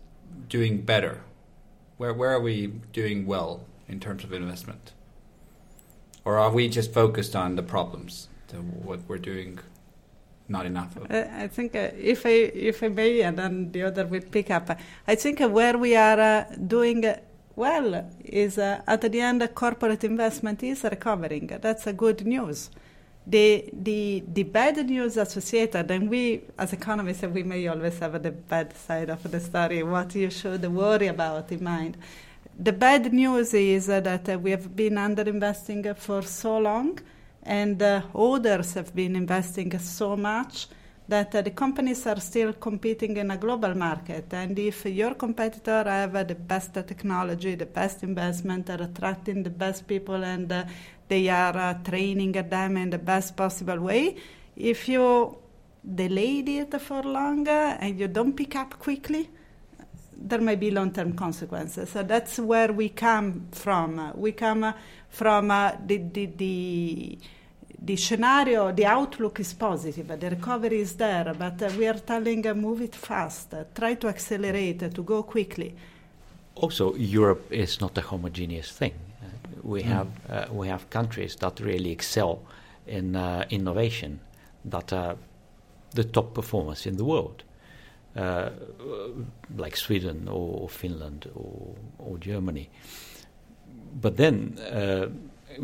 doing 0.50 0.82
better? 0.82 1.22
Where 1.98 2.14
where 2.14 2.32
are 2.32 2.40
we 2.40 2.68
doing 2.94 3.26
well 3.26 3.66
in 3.88 4.00
terms 4.00 4.24
of 4.24 4.32
investment? 4.32 4.94
Or 6.24 6.38
are 6.38 6.52
we 6.52 6.68
just 6.68 6.94
focused 6.94 7.36
on 7.36 7.56
the 7.56 7.64
problems, 7.64 8.28
what 8.84 9.00
we're 9.08 9.18
doing 9.18 9.60
not 10.50 10.66
enough 10.66 10.96
of? 10.98 11.10
Uh, 11.10 11.26
I 11.34 11.48
think 11.48 11.76
uh, 11.76 11.92
if 11.98 12.26
I 12.26 12.52
if 12.70 12.84
I 12.84 12.90
may, 12.90 13.22
and 13.22 13.38
then 13.38 13.72
the 13.72 13.84
other 13.84 14.06
will 14.06 14.22
pick 14.22 14.52
up. 14.52 14.78
I 15.08 15.16
think 15.16 15.42
uh, 15.42 15.50
where 15.50 15.78
we 15.78 15.96
are 15.96 16.20
uh, 16.20 16.46
doing 16.68 17.06
well 17.56 18.10
is 18.24 18.58
uh, 18.58 18.82
at 18.88 19.02
the 19.02 19.22
end, 19.22 19.50
corporate 19.56 20.04
investment 20.04 20.62
is 20.64 20.84
recovering. 20.84 21.48
That's 21.48 21.88
a 21.88 21.94
good 21.94 22.26
news. 22.26 22.70
The, 23.30 23.70
the, 23.74 24.24
the 24.26 24.44
bad 24.44 24.78
news 24.86 25.18
associated, 25.18 25.92
and 25.92 26.10
we 26.10 26.44
as 26.58 26.72
economists, 26.72 27.24
we 27.24 27.44
may 27.44 27.68
always 27.68 28.00
have 28.00 28.24
the 28.24 28.32
bad 28.32 28.74
side 28.78 29.10
of 29.10 29.22
the 29.30 29.42
story, 29.42 29.84
what 29.84 30.16
you 30.16 30.30
should 30.30 30.66
worry 30.66 31.08
about 31.08 31.52
in 31.52 31.62
mind. 31.62 31.98
The 32.58 32.72
bad 32.72 33.12
news 33.12 33.54
is 33.54 33.88
that 33.88 34.42
we 34.42 34.52
have 34.52 34.74
been 34.74 34.96
underinvesting 34.96 35.98
for 35.98 36.22
so 36.22 36.58
long, 36.58 37.00
and 37.44 37.82
uh, 37.82 38.02
others 38.16 38.76
have 38.76 38.96
been 38.96 39.18
investing 39.18 39.78
so 39.78 40.16
much 40.16 40.70
that 41.10 41.36
uh, 41.36 41.42
the 41.42 41.52
companies 41.52 42.06
are 42.08 42.20
still 42.20 42.54
competing 42.54 43.16
in 43.18 43.32
a 43.32 43.38
global 43.38 43.74
market. 43.76 44.34
And 44.34 44.58
if 44.60 44.86
your 44.86 45.16
competitor 45.16 45.84
have 45.86 46.16
uh, 46.16 46.24
the 46.24 46.36
best 46.36 46.74
technology, 46.74 47.56
the 47.56 47.66
best 47.66 48.04
investment, 48.04 48.70
are 48.70 48.84
attracting 48.84 49.44
the 49.44 49.50
best 49.50 49.88
people, 49.88 50.24
and 50.24 50.52
uh, 50.52 50.64
they 51.08 51.30
are 51.30 51.58
uh, 51.58 51.74
training 51.84 52.34
them 52.34 52.78
in 52.78 52.90
the 52.90 52.98
best 52.98 53.36
possible 53.36 53.80
way. 53.80 54.16
If 54.56 54.90
you 54.90 55.38
delay 55.84 56.40
it 56.40 56.82
for 56.82 57.02
longer 57.04 57.78
and 57.80 58.00
you 58.00 58.08
don't 58.08 58.34
pick 58.34 58.56
up 58.56 58.78
quickly, 58.80 59.30
there 60.20 60.42
may 60.42 60.56
be 60.56 60.72
long-term 60.72 61.14
consequences. 61.14 61.92
So 61.92 62.04
that's 62.04 62.40
where 62.40 62.74
we 62.74 62.90
come 62.90 63.48
from. 63.52 64.14
We 64.16 64.32
come 64.32 64.74
from 65.10 65.52
uh, 65.52 65.74
the, 65.86 65.98
the, 65.98 66.26
the, 66.26 67.18
the, 67.80 67.96
scenario, 67.96 68.72
the 68.72 68.86
outlook 68.86 69.40
is 69.40 69.54
positive, 69.54 70.20
the 70.20 70.30
recovery 70.32 70.82
is 70.82 70.96
there, 70.96 71.34
but 71.38 71.62
uh, 71.62 71.72
we 71.78 71.88
are 71.88 72.00
telling 72.00 72.46
uh, 72.48 72.56
move 72.56 72.82
it 72.82 72.96
fast, 72.96 73.54
try 73.76 73.94
to 73.94 74.08
accelerate, 74.08 74.94
to 74.94 75.04
go 75.04 75.24
quickly. 75.24 75.76
Also, 76.56 76.96
Europe 76.96 77.52
is 77.52 77.80
not 77.80 77.96
a 78.00 78.02
homogeneous 78.02 78.72
thing 78.72 78.94
we 79.64 79.82
mm. 79.82 79.86
have 79.86 80.08
uh, 80.30 80.46
we 80.52 80.68
have 80.68 80.90
countries 80.90 81.36
that 81.38 81.60
really 81.60 81.92
excel 81.92 82.40
in 82.86 83.16
uh, 83.16 83.46
innovation 83.50 84.20
that 84.66 84.94
are 84.94 85.18
the 85.94 86.04
top 86.04 86.34
performers 86.34 86.86
in 86.86 86.98
the 86.98 87.04
world, 87.04 87.44
uh, 88.16 88.50
like 89.56 89.76
Sweden 89.78 90.28
or 90.28 90.70
Finland 90.70 91.30
or, 91.36 91.76
or 92.00 92.18
Germany. 92.18 92.70
But 94.02 94.18
then, 94.18 94.60
uh, 94.60 95.08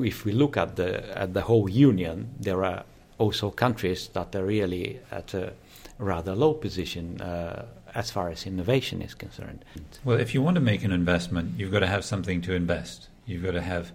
if 0.04 0.26
we 0.26 0.32
look 0.32 0.58
at 0.58 0.76
the 0.76 1.18
at 1.18 1.34
the 1.34 1.42
whole 1.42 1.70
union, 1.70 2.30
there 2.40 2.64
are 2.64 2.84
also 3.18 3.52
countries 3.52 4.10
that 4.14 4.36
are 4.36 4.46
really 4.46 5.00
at 5.12 5.34
a 5.34 5.54
rather 6.00 6.36
low 6.36 6.54
position 6.54 7.22
uh, 7.22 7.66
as 7.94 8.12
far 8.12 8.30
as 8.30 8.46
innovation 8.46 9.02
is 9.02 9.14
concerned. 9.14 9.64
Well, 10.04 10.20
if 10.20 10.34
you 10.34 10.42
want 10.42 10.56
to 10.56 10.62
make 10.62 10.84
an 10.84 10.92
investment, 10.92 11.60
you've 11.60 11.72
got 11.72 11.80
to 11.80 11.88
have 11.88 12.04
something 12.04 12.42
to 12.42 12.54
invest. 12.54 13.10
You've 13.26 13.44
got 13.44 13.52
to 13.52 13.62
have 13.62 13.92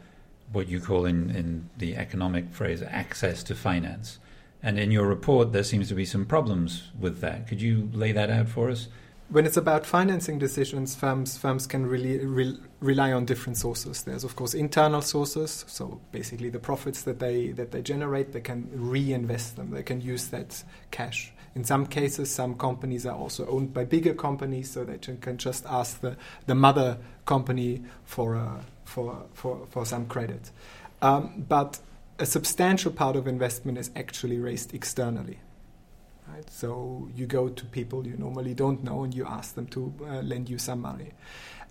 what 0.53 0.69
you 0.69 0.81
call 0.81 1.05
in, 1.05 1.31
in 1.31 1.69
the 1.77 1.97
economic 1.97 2.51
phrase 2.53 2.83
access 2.83 3.43
to 3.45 3.55
finance. 3.55 4.19
And 4.63 4.79
in 4.79 4.91
your 4.91 5.07
report, 5.07 5.53
there 5.53 5.63
seems 5.63 5.89
to 5.89 5.95
be 5.95 6.05
some 6.05 6.27
problems 6.27 6.91
with 6.99 7.21
that. 7.21 7.47
Could 7.47 7.61
you 7.61 7.91
lay 7.93 8.13
that 8.13 8.31
out 8.31 8.49
for 8.49 8.71
us? 8.71 8.89
When 9.31 9.45
it's 9.45 9.59
about 9.59 9.85
financing 9.85 10.39
decisions, 10.39 10.95
firms 10.95 11.37
firms 11.37 11.67
can 11.67 11.85
really 11.85 12.25
re- 12.25 12.59
rely 12.81 13.13
on 13.13 13.27
different 13.27 13.59
sources. 13.59 14.03
There's 14.03 14.25
of 14.25 14.37
course 14.37 14.55
internal 14.55 15.03
sources, 15.03 15.67
so 15.69 16.01
basically 16.13 16.49
the 16.49 16.59
profits 16.59 17.03
that 17.03 17.19
they 17.19 17.49
that 17.49 17.71
they 17.71 17.83
generate, 17.83 18.33
they 18.33 18.41
can 18.41 18.71
reinvest 18.73 19.57
them. 19.57 19.71
They 19.71 19.83
can 19.83 20.01
use 20.01 20.29
that 20.29 20.65
cash. 20.91 21.31
In 21.55 21.63
some 21.63 21.87
cases, 21.87 22.31
some 22.31 22.55
companies 22.55 23.05
are 23.05 23.17
also 23.17 23.47
owned 23.49 23.75
by 23.75 23.85
bigger 23.85 24.15
companies, 24.15 24.71
so 24.71 24.85
they 24.85 24.97
can 24.97 25.37
just 25.37 25.67
ask 25.67 26.01
the, 26.01 26.17
the 26.47 26.55
mother 26.55 26.99
company 27.27 27.83
for 28.05 28.35
a 28.35 28.65
for, 28.89 29.27
for, 29.35 29.67
for 29.71 29.85
some 29.85 30.07
credit. 30.07 30.51
Um, 31.03 31.45
but 31.49 31.79
a 32.19 32.27
substantial 32.27 32.91
part 32.91 33.17
of 33.17 33.29
investment 33.29 33.79
is 33.79 33.91
actually 33.95 34.39
raised 34.39 34.75
externally. 34.75 35.39
Right? 36.27 36.51
So 36.51 37.09
you 37.15 37.27
go 37.27 37.49
to 37.49 37.65
people 37.67 38.07
you 38.07 38.17
normally 38.17 38.55
don't 38.55 38.83
know 38.83 39.05
and 39.05 39.15
you 39.15 39.25
ask 39.27 39.55
them 39.55 39.67
to 39.69 39.95
uh, 40.03 40.23
lend 40.23 40.49
you 40.49 40.59
some 40.59 40.81
money. 40.81 41.13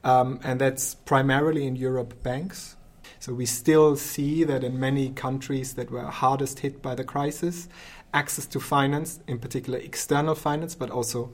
Um, 0.04 0.40
and 0.44 0.62
that's 0.62 0.96
primarily 0.96 1.66
in 1.66 1.76
Europe 1.76 2.24
banks. 2.24 2.76
So 3.20 3.34
we 3.34 3.46
still 3.46 3.96
see 3.96 4.44
that 4.44 4.64
in 4.64 4.80
many 4.80 5.10
countries 5.10 5.74
that 5.74 5.90
were 5.90 6.04
hardest 6.04 6.60
hit 6.60 6.82
by 6.82 6.96
the 6.96 7.04
crisis, 7.04 7.68
access 8.14 8.46
to 8.48 8.60
finance, 8.60 9.20
in 9.28 9.40
particular 9.40 9.80
external 9.80 10.36
finance, 10.36 10.76
but 10.76 10.92
also 10.92 11.32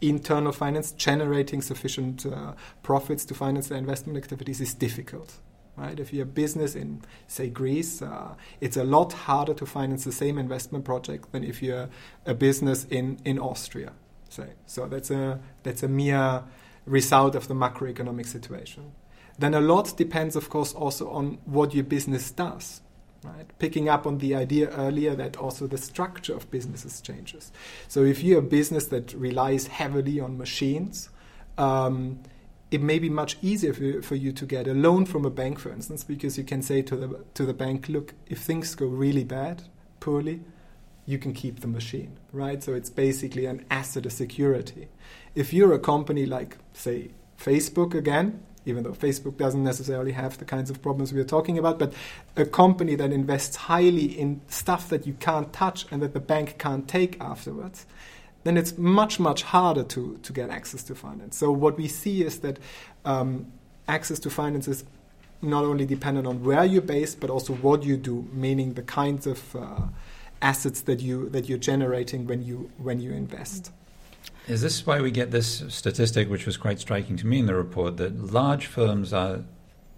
internal 0.00 0.52
finance, 0.52 0.92
generating 0.92 1.62
sufficient 1.62 2.26
uh, 2.26 2.52
profits 2.82 3.24
to 3.26 3.34
finance 3.34 3.68
their 3.68 3.78
investment 3.78 4.16
activities 4.16 4.60
is 4.60 4.74
difficult. 4.74 5.34
Right? 5.76 5.98
If 5.98 6.12
you're 6.12 6.24
a 6.24 6.26
business 6.26 6.74
in, 6.74 7.02
say, 7.26 7.48
Greece, 7.48 8.02
uh, 8.02 8.34
it's 8.60 8.76
a 8.76 8.84
lot 8.84 9.12
harder 9.12 9.54
to 9.54 9.66
finance 9.66 10.04
the 10.04 10.12
same 10.12 10.36
investment 10.38 10.84
project 10.84 11.32
than 11.32 11.44
if 11.44 11.62
you're 11.62 11.88
a 12.26 12.34
business 12.34 12.86
in, 12.90 13.18
in 13.24 13.38
Austria. 13.38 13.92
Say. 14.28 14.50
So 14.66 14.86
that's 14.86 15.10
a, 15.10 15.40
that's 15.62 15.82
a 15.82 15.88
mere 15.88 16.44
result 16.86 17.34
of 17.34 17.48
the 17.48 17.54
macroeconomic 17.54 18.26
situation. 18.26 18.92
Then 19.38 19.54
a 19.54 19.60
lot 19.60 19.96
depends, 19.96 20.36
of 20.36 20.50
course, 20.50 20.74
also 20.74 21.08
on 21.10 21.38
what 21.46 21.74
your 21.74 21.84
business 21.84 22.30
does. 22.30 22.82
Right? 23.22 23.46
Picking 23.58 23.88
up 23.88 24.06
on 24.06 24.18
the 24.18 24.34
idea 24.34 24.70
earlier 24.70 25.14
that 25.14 25.36
also 25.36 25.66
the 25.66 25.76
structure 25.76 26.34
of 26.34 26.50
businesses 26.50 27.02
changes. 27.02 27.52
So 27.86 28.02
if 28.02 28.22
you're 28.22 28.38
a 28.38 28.42
business 28.42 28.86
that 28.86 29.12
relies 29.12 29.66
heavily 29.66 30.18
on 30.20 30.38
machines, 30.38 31.10
um, 31.58 32.20
it 32.70 32.80
may 32.80 32.98
be 32.98 33.10
much 33.10 33.36
easier 33.42 33.74
for, 33.74 34.00
for 34.00 34.14
you 34.14 34.32
to 34.32 34.46
get 34.46 34.66
a 34.66 34.72
loan 34.72 35.04
from 35.04 35.24
a 35.24 35.30
bank, 35.30 35.58
for 35.58 35.70
instance, 35.70 36.02
because 36.04 36.38
you 36.38 36.44
can 36.44 36.62
say 36.62 36.82
to 36.82 36.96
the 36.96 37.24
to 37.34 37.44
the 37.44 37.52
bank, 37.52 37.88
look, 37.88 38.14
if 38.26 38.38
things 38.40 38.74
go 38.74 38.86
really 38.86 39.24
bad, 39.24 39.64
poorly, 39.98 40.40
you 41.04 41.18
can 41.18 41.32
keep 41.32 41.60
the 41.60 41.66
machine, 41.66 42.18
right? 42.32 42.62
So 42.62 42.72
it's 42.72 42.90
basically 42.90 43.46
an 43.46 43.64
asset, 43.70 44.06
a 44.06 44.10
security. 44.10 44.88
If 45.34 45.52
you're 45.52 45.72
a 45.72 45.78
company 45.78 46.24
like, 46.26 46.56
say, 46.72 47.10
Facebook 47.38 47.94
again, 47.94 48.42
even 48.70 48.84
though 48.84 48.92
Facebook 48.92 49.36
doesn't 49.36 49.62
necessarily 49.62 50.12
have 50.12 50.38
the 50.38 50.46
kinds 50.46 50.70
of 50.70 50.80
problems 50.80 51.12
we 51.12 51.20
are 51.20 51.24
talking 51.24 51.58
about, 51.58 51.78
but 51.78 51.92
a 52.36 52.46
company 52.46 52.94
that 52.94 53.12
invests 53.12 53.56
highly 53.56 54.06
in 54.06 54.40
stuff 54.48 54.88
that 54.88 55.06
you 55.06 55.12
can't 55.20 55.52
touch 55.52 55.84
and 55.90 56.00
that 56.00 56.14
the 56.14 56.20
bank 56.20 56.56
can't 56.58 56.88
take 56.88 57.20
afterwards, 57.20 57.84
then 58.44 58.56
it's 58.56 58.78
much, 58.78 59.20
much 59.20 59.42
harder 59.42 59.82
to, 59.84 60.18
to 60.22 60.32
get 60.32 60.48
access 60.48 60.82
to 60.84 60.94
finance. 60.94 61.36
So, 61.36 61.52
what 61.52 61.76
we 61.76 61.88
see 61.88 62.22
is 62.24 62.40
that 62.40 62.58
um, 63.04 63.52
access 63.86 64.18
to 64.20 64.30
finance 64.30 64.66
is 64.66 64.84
not 65.42 65.64
only 65.64 65.86
dependent 65.86 66.26
on 66.26 66.42
where 66.42 66.64
you're 66.64 66.82
based, 66.82 67.20
but 67.20 67.30
also 67.30 67.54
what 67.54 67.82
you 67.82 67.96
do, 67.96 68.28
meaning 68.32 68.74
the 68.74 68.82
kinds 68.82 69.26
of 69.26 69.56
uh, 69.56 69.82
assets 70.42 70.82
that 70.82 71.00
you 71.00 71.28
that 71.30 71.48
you're 71.48 71.58
generating 71.58 72.26
when 72.26 72.42
you 72.42 72.70
when 72.78 73.00
you 73.00 73.12
invest. 73.12 73.72
Is 74.48 74.62
this 74.62 74.84
why 74.84 75.00
we 75.00 75.10
get 75.10 75.30
this 75.30 75.64
statistic, 75.68 76.28
which 76.28 76.46
was 76.46 76.56
quite 76.56 76.80
striking 76.80 77.16
to 77.18 77.26
me 77.26 77.38
in 77.38 77.46
the 77.46 77.54
report, 77.54 77.98
that 77.98 78.32
large 78.32 78.66
firms 78.66 79.12
are 79.12 79.44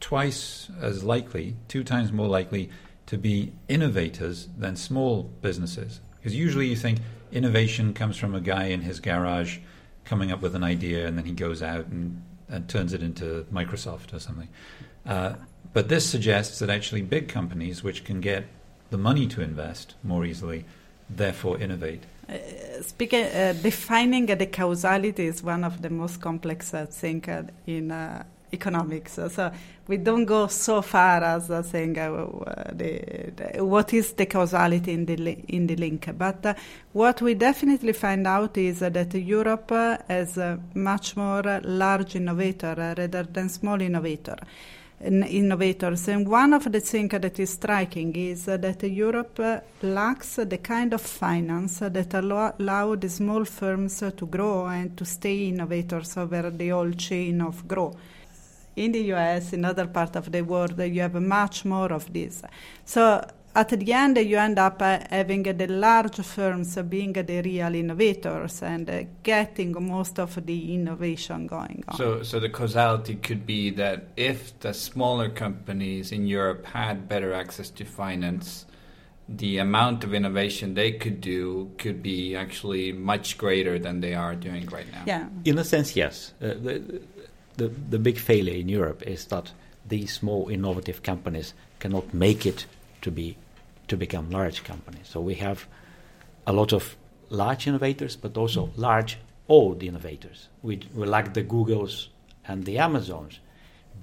twice 0.00 0.68
as 0.80 1.02
likely, 1.04 1.56
two 1.68 1.84
times 1.84 2.12
more 2.12 2.28
likely, 2.28 2.70
to 3.06 3.16
be 3.16 3.52
innovators 3.68 4.48
than 4.58 4.76
small 4.76 5.22
businesses? 5.40 6.00
Because 6.18 6.34
usually 6.34 6.66
you 6.66 6.76
think 6.76 6.98
innovation 7.32 7.94
comes 7.94 8.16
from 8.16 8.34
a 8.34 8.40
guy 8.40 8.64
in 8.64 8.82
his 8.82 9.00
garage 9.00 9.58
coming 10.04 10.30
up 10.30 10.42
with 10.42 10.54
an 10.54 10.64
idea 10.64 11.06
and 11.06 11.16
then 11.16 11.24
he 11.24 11.32
goes 11.32 11.62
out 11.62 11.86
and, 11.86 12.22
and 12.48 12.68
turns 12.68 12.92
it 12.92 13.02
into 13.02 13.46
Microsoft 13.52 14.12
or 14.12 14.18
something. 14.18 14.48
Uh, 15.06 15.34
but 15.72 15.88
this 15.88 16.08
suggests 16.08 16.58
that 16.58 16.68
actually 16.68 17.02
big 17.02 17.28
companies, 17.28 17.82
which 17.82 18.04
can 18.04 18.20
get 18.20 18.44
the 18.90 18.98
money 18.98 19.26
to 19.26 19.40
invest 19.40 19.94
more 20.02 20.24
easily, 20.24 20.64
therefore 21.16 21.58
innovate. 21.58 22.02
Uh, 22.28 22.82
speaking, 22.82 23.24
uh, 23.24 23.54
defining 23.62 24.26
the 24.26 24.46
causality 24.46 25.26
is 25.26 25.42
one 25.42 25.64
of 25.64 25.82
the 25.82 25.90
most 25.90 26.20
complex 26.20 26.72
uh, 26.72 26.86
things 26.86 27.28
uh, 27.28 27.42
in 27.66 27.90
uh, 27.90 28.24
economics. 28.52 29.14
So 29.14 29.50
we 29.88 29.96
don't 29.96 30.24
go 30.24 30.46
so 30.46 30.82
far 30.82 31.24
as 31.24 31.50
uh, 31.50 31.62
saying 31.62 31.94
the, 31.94 33.32
the, 33.34 33.64
what 33.64 33.92
is 33.92 34.12
the 34.12 34.26
causality 34.26 34.92
in 34.92 35.04
the 35.06 35.16
li- 35.16 35.44
in 35.48 35.66
the 35.66 35.76
link. 35.76 36.08
But 36.16 36.56
what 36.92 37.20
we 37.22 37.34
definitely 37.34 37.92
find 37.92 38.26
out 38.26 38.56
is 38.56 38.80
that 38.80 39.14
Europe 39.14 39.70
has 40.08 40.38
much 40.74 41.16
more 41.16 41.60
large 41.64 42.14
innovator 42.16 42.74
rather 42.76 43.24
than 43.24 43.48
small 43.48 43.80
innovator 43.80 44.36
innovators. 45.04 46.08
And 46.08 46.28
one 46.28 46.52
of 46.52 46.70
the 46.70 46.80
things 46.80 47.10
that 47.10 47.38
is 47.38 47.50
striking 47.50 48.14
is 48.14 48.44
that 48.44 48.82
Europe 48.82 49.40
lacks 49.82 50.36
the 50.36 50.58
kind 50.58 50.94
of 50.94 51.00
finance 51.00 51.80
that 51.80 52.14
allow, 52.14 52.94
the 52.94 53.08
small 53.08 53.44
firms 53.44 53.98
to 53.98 54.26
grow 54.26 54.66
and 54.66 54.96
to 54.96 55.04
stay 55.04 55.48
innovators 55.48 56.16
over 56.16 56.50
the 56.50 56.68
whole 56.68 56.92
chain 56.92 57.40
of 57.40 57.66
growth. 57.66 57.96
In 58.76 58.92
the 58.92 59.12
US, 59.12 59.52
in 59.52 59.64
other 59.64 59.86
parts 59.86 60.16
of 60.16 60.32
the 60.32 60.42
world, 60.42 60.78
you 60.78 61.02
have 61.02 61.20
much 61.20 61.64
more 61.64 61.92
of 61.92 62.10
this. 62.12 62.42
So 62.84 63.22
at 63.54 63.68
the 63.68 63.92
end, 63.92 64.16
you 64.18 64.38
end 64.38 64.58
up 64.58 64.80
uh, 64.80 64.98
having 65.10 65.46
uh, 65.46 65.52
the 65.52 65.66
large 65.66 66.16
firms 66.16 66.76
uh, 66.76 66.82
being 66.82 67.12
the 67.12 67.42
real 67.42 67.74
innovators 67.74 68.62
and 68.62 68.88
uh, 68.88 69.02
getting 69.22 69.72
most 69.86 70.18
of 70.18 70.44
the 70.46 70.74
innovation 70.74 71.46
going 71.46 71.84
on. 71.88 71.96
So, 71.96 72.22
so 72.22 72.40
the 72.40 72.48
causality 72.48 73.16
could 73.16 73.46
be 73.46 73.70
that 73.70 74.08
if 74.16 74.58
the 74.60 74.72
smaller 74.72 75.28
companies 75.28 76.12
in 76.12 76.26
Europe 76.26 76.64
had 76.66 77.08
better 77.08 77.34
access 77.34 77.68
to 77.70 77.84
finance, 77.84 78.64
the 79.28 79.58
amount 79.58 80.04
of 80.04 80.14
innovation 80.14 80.74
they 80.74 80.92
could 80.92 81.20
do 81.20 81.70
could 81.78 82.02
be 82.02 82.34
actually 82.34 82.92
much 82.92 83.36
greater 83.38 83.78
than 83.78 84.00
they 84.00 84.14
are 84.14 84.34
doing 84.34 84.66
right 84.66 84.90
now. 84.92 85.02
Yeah. 85.06 85.28
In 85.44 85.58
a 85.58 85.64
sense, 85.64 85.94
yes. 85.94 86.32
Uh, 86.40 86.48
the, 86.48 87.02
the, 87.56 87.68
the 87.68 87.98
big 87.98 88.18
failure 88.18 88.54
in 88.54 88.68
Europe 88.68 89.02
is 89.02 89.26
that 89.26 89.52
these 89.86 90.12
small 90.12 90.48
innovative 90.48 91.02
companies 91.02 91.54
cannot 91.80 92.14
make 92.14 92.46
it 92.46 92.66
to 93.02 93.10
be 93.10 93.36
to 93.88 93.96
become 93.96 94.30
large 94.30 94.64
companies. 94.64 95.08
So 95.08 95.20
we 95.20 95.34
have 95.34 95.66
a 96.46 96.52
lot 96.52 96.72
of 96.72 96.96
large 97.28 97.66
innovators, 97.66 98.16
but 98.16 98.36
also 98.36 98.70
large 98.76 99.18
old 99.48 99.82
innovators. 99.82 100.48
We, 100.62 100.80
we 100.94 101.06
lack 101.06 101.34
the 101.34 101.42
Googles 101.42 102.08
and 102.46 102.64
the 102.64 102.78
Amazons 102.78 103.40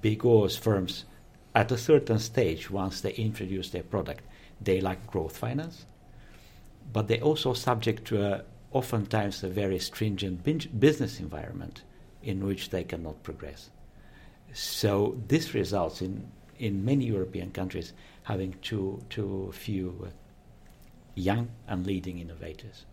because 0.01 0.55
firms 0.57 1.05
at 1.55 1.71
a 1.71 1.77
certain 1.77 2.19
stage, 2.19 2.69
once 2.69 3.01
they 3.01 3.13
introduce 3.13 3.69
their 3.71 3.83
product, 3.83 4.23
they 4.61 4.81
lack 4.81 5.07
growth 5.07 5.35
finance, 5.35 5.85
but 6.93 7.07
they're 7.07 7.21
also 7.21 7.53
subject 7.53 8.05
to 8.05 8.23
a, 8.23 8.43
oftentimes 8.71 9.43
a 9.43 9.49
very 9.49 9.79
stringent 9.79 10.43
business 10.79 11.19
environment 11.19 11.83
in 12.23 12.45
which 12.45 12.69
they 12.69 12.83
cannot 12.83 13.23
progress. 13.23 13.69
So 14.53 15.17
this 15.27 15.53
results 15.53 16.01
in, 16.01 16.27
in 16.59 16.85
many 16.85 17.05
European 17.05 17.51
countries 17.51 17.93
having 18.29 18.53
too, 18.61 19.03
too 19.09 19.51
few 19.51 20.05
uh, 20.05 20.09
young 21.15 21.49
and 21.67 21.85
leading 21.85 22.19
innovators. 22.19 22.85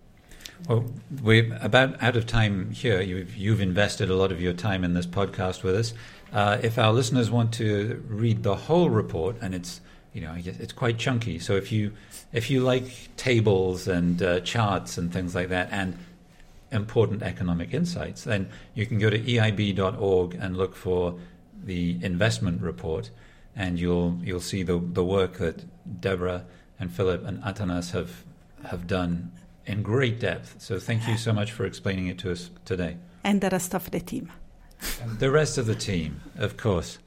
Well, 0.67 0.87
we're 1.23 1.57
about 1.61 2.03
out 2.03 2.17
of 2.17 2.27
time 2.27 2.71
here. 2.71 3.03
You've, 3.03 3.37
you've 3.37 3.61
invested 3.61 4.09
a 4.09 4.17
lot 4.17 4.33
of 4.33 4.41
your 4.41 4.55
time 4.55 4.83
in 4.83 4.95
this 4.95 5.07
podcast 5.07 5.63
with 5.63 5.77
us. 5.77 5.93
Uh, 6.33 6.57
if 6.63 6.79
our 6.79 6.91
listeners 6.91 7.31
want 7.31 7.53
to 7.55 8.03
read 8.09 8.45
the 8.45 8.57
whole 8.57 8.89
report, 8.89 9.37
and 9.43 9.55
it's 9.55 9.83
you 10.15 10.23
know 10.23 10.35
it's 10.37 10.73
quite 10.73 10.97
chunky, 10.97 11.39
so 11.39 11.55
if 11.55 11.71
you 11.71 11.93
if 12.33 12.51
you 12.51 12.61
like 12.61 13.15
tables 13.17 13.87
and 13.87 14.23
uh, 14.23 14.41
charts 14.41 14.97
and 14.97 15.13
things 15.13 15.35
like 15.35 15.51
that, 15.51 15.69
and 15.71 15.99
important 16.73 17.23
economic 17.23 17.75
insights, 17.75 18.25
then 18.25 18.49
you 18.75 18.87
can 18.87 18.99
go 18.99 19.11
to 19.11 19.19
eib.org 19.19 20.35
and 20.35 20.57
look 20.57 20.75
for 20.75 21.19
the 21.63 21.99
investment 22.03 22.63
report 22.63 23.11
and 23.57 23.81
you'll 23.81 24.19
you'll 24.23 24.41
see 24.41 24.63
the 24.63 24.79
the 24.79 25.05
work 25.05 25.39
that 25.39 25.65
Debora 26.01 26.45
and 26.79 26.93
Philipp 26.93 27.25
and 27.27 27.43
Atanas 27.43 27.93
have 27.93 28.25
have 28.65 28.87
done 28.87 29.33
in 29.65 29.83
great 29.83 30.21
depth. 30.21 30.57
So 30.59 30.79
thank 30.79 31.09
you 31.09 31.17
so 31.17 31.33
much 31.33 31.53
for 31.53 31.65
explaining 31.65 32.07
it 32.07 32.19
to 32.19 32.33
us 32.33 32.51
today. 32.65 32.97
And 33.25 33.41
the 33.41 33.51
rest 33.51 33.75
of 33.75 33.91
the 33.91 34.01
team. 34.01 34.31
And 35.03 35.19
the 35.19 35.31
rest 35.31 35.59
of 35.59 35.67
the 35.67 35.75
team, 35.75 36.21
of 36.37 36.57
course. 36.57 36.99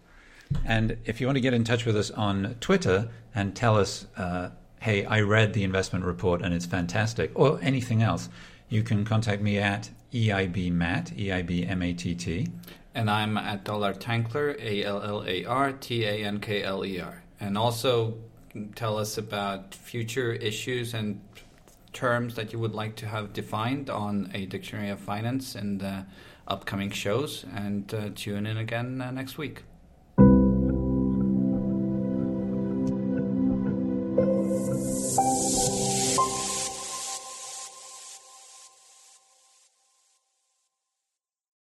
And 0.65 0.97
if 1.05 1.21
you 1.21 1.27
want 1.27 1.38
to 1.38 1.41
get 1.41 1.53
in 1.53 1.63
touch 1.63 1.85
with 1.85 1.95
us 1.95 2.12
on 2.12 2.55
Twitter 2.59 3.09
and 3.35 3.55
tell 3.55 3.77
us, 3.77 4.07
uh, 4.17 4.49
hey, 4.81 5.05
I 5.05 5.21
read 5.21 5.53
the 5.53 5.63
investment 5.63 6.03
report 6.05 6.41
and 6.41 6.53
it's 6.53 6.65
fantastic, 6.65 7.31
or 7.35 7.59
anything 7.62 8.01
else, 8.01 8.29
you 8.67 8.83
can 8.83 9.05
contact 9.05 9.41
me 9.41 9.59
at 9.59 9.89
EIBMatt, 10.12 11.17
E-I-B-M-A-T-T. 11.17 12.47
And 12.95 13.10
I'm 13.10 13.38
at 13.38 13.65
Allar 13.65 13.93
Tankler, 13.93 14.56
A 14.60 14.84
L 14.84 15.02
L 15.02 15.23
A 15.25 15.45
R 15.45 15.71
T 15.73 16.06
A 16.06 16.23
N 16.25 16.39
K 16.39 16.63
L 16.63 16.84
E 16.86 16.99
R. 16.99 17.23
And 17.39 17.58
also 17.58 18.15
tell 18.75 18.97
us 18.97 19.17
about 19.17 19.75
future 19.75 20.34
issues 20.34 20.93
and 20.93 21.21
terms 21.93 22.36
that 22.36 22.52
you 22.54 22.60
would 22.60 22.73
like 22.73 22.95
to 22.97 23.08
have 23.08 23.34
defined 23.34 23.89
on 23.89 24.32
a 24.34 24.45
Dictionary 24.45 24.89
of 24.89 24.99
Finance 24.99 25.56
in 25.56 25.78
the 25.78 26.06
upcoming 26.47 26.89
shows. 26.91 27.45
And 27.56 27.93
uh, 27.93 28.10
tune 28.15 28.45
in 28.45 28.58
again 28.58 29.02
uh, 29.02 29.12
next 29.12 29.38
week. 29.38 29.63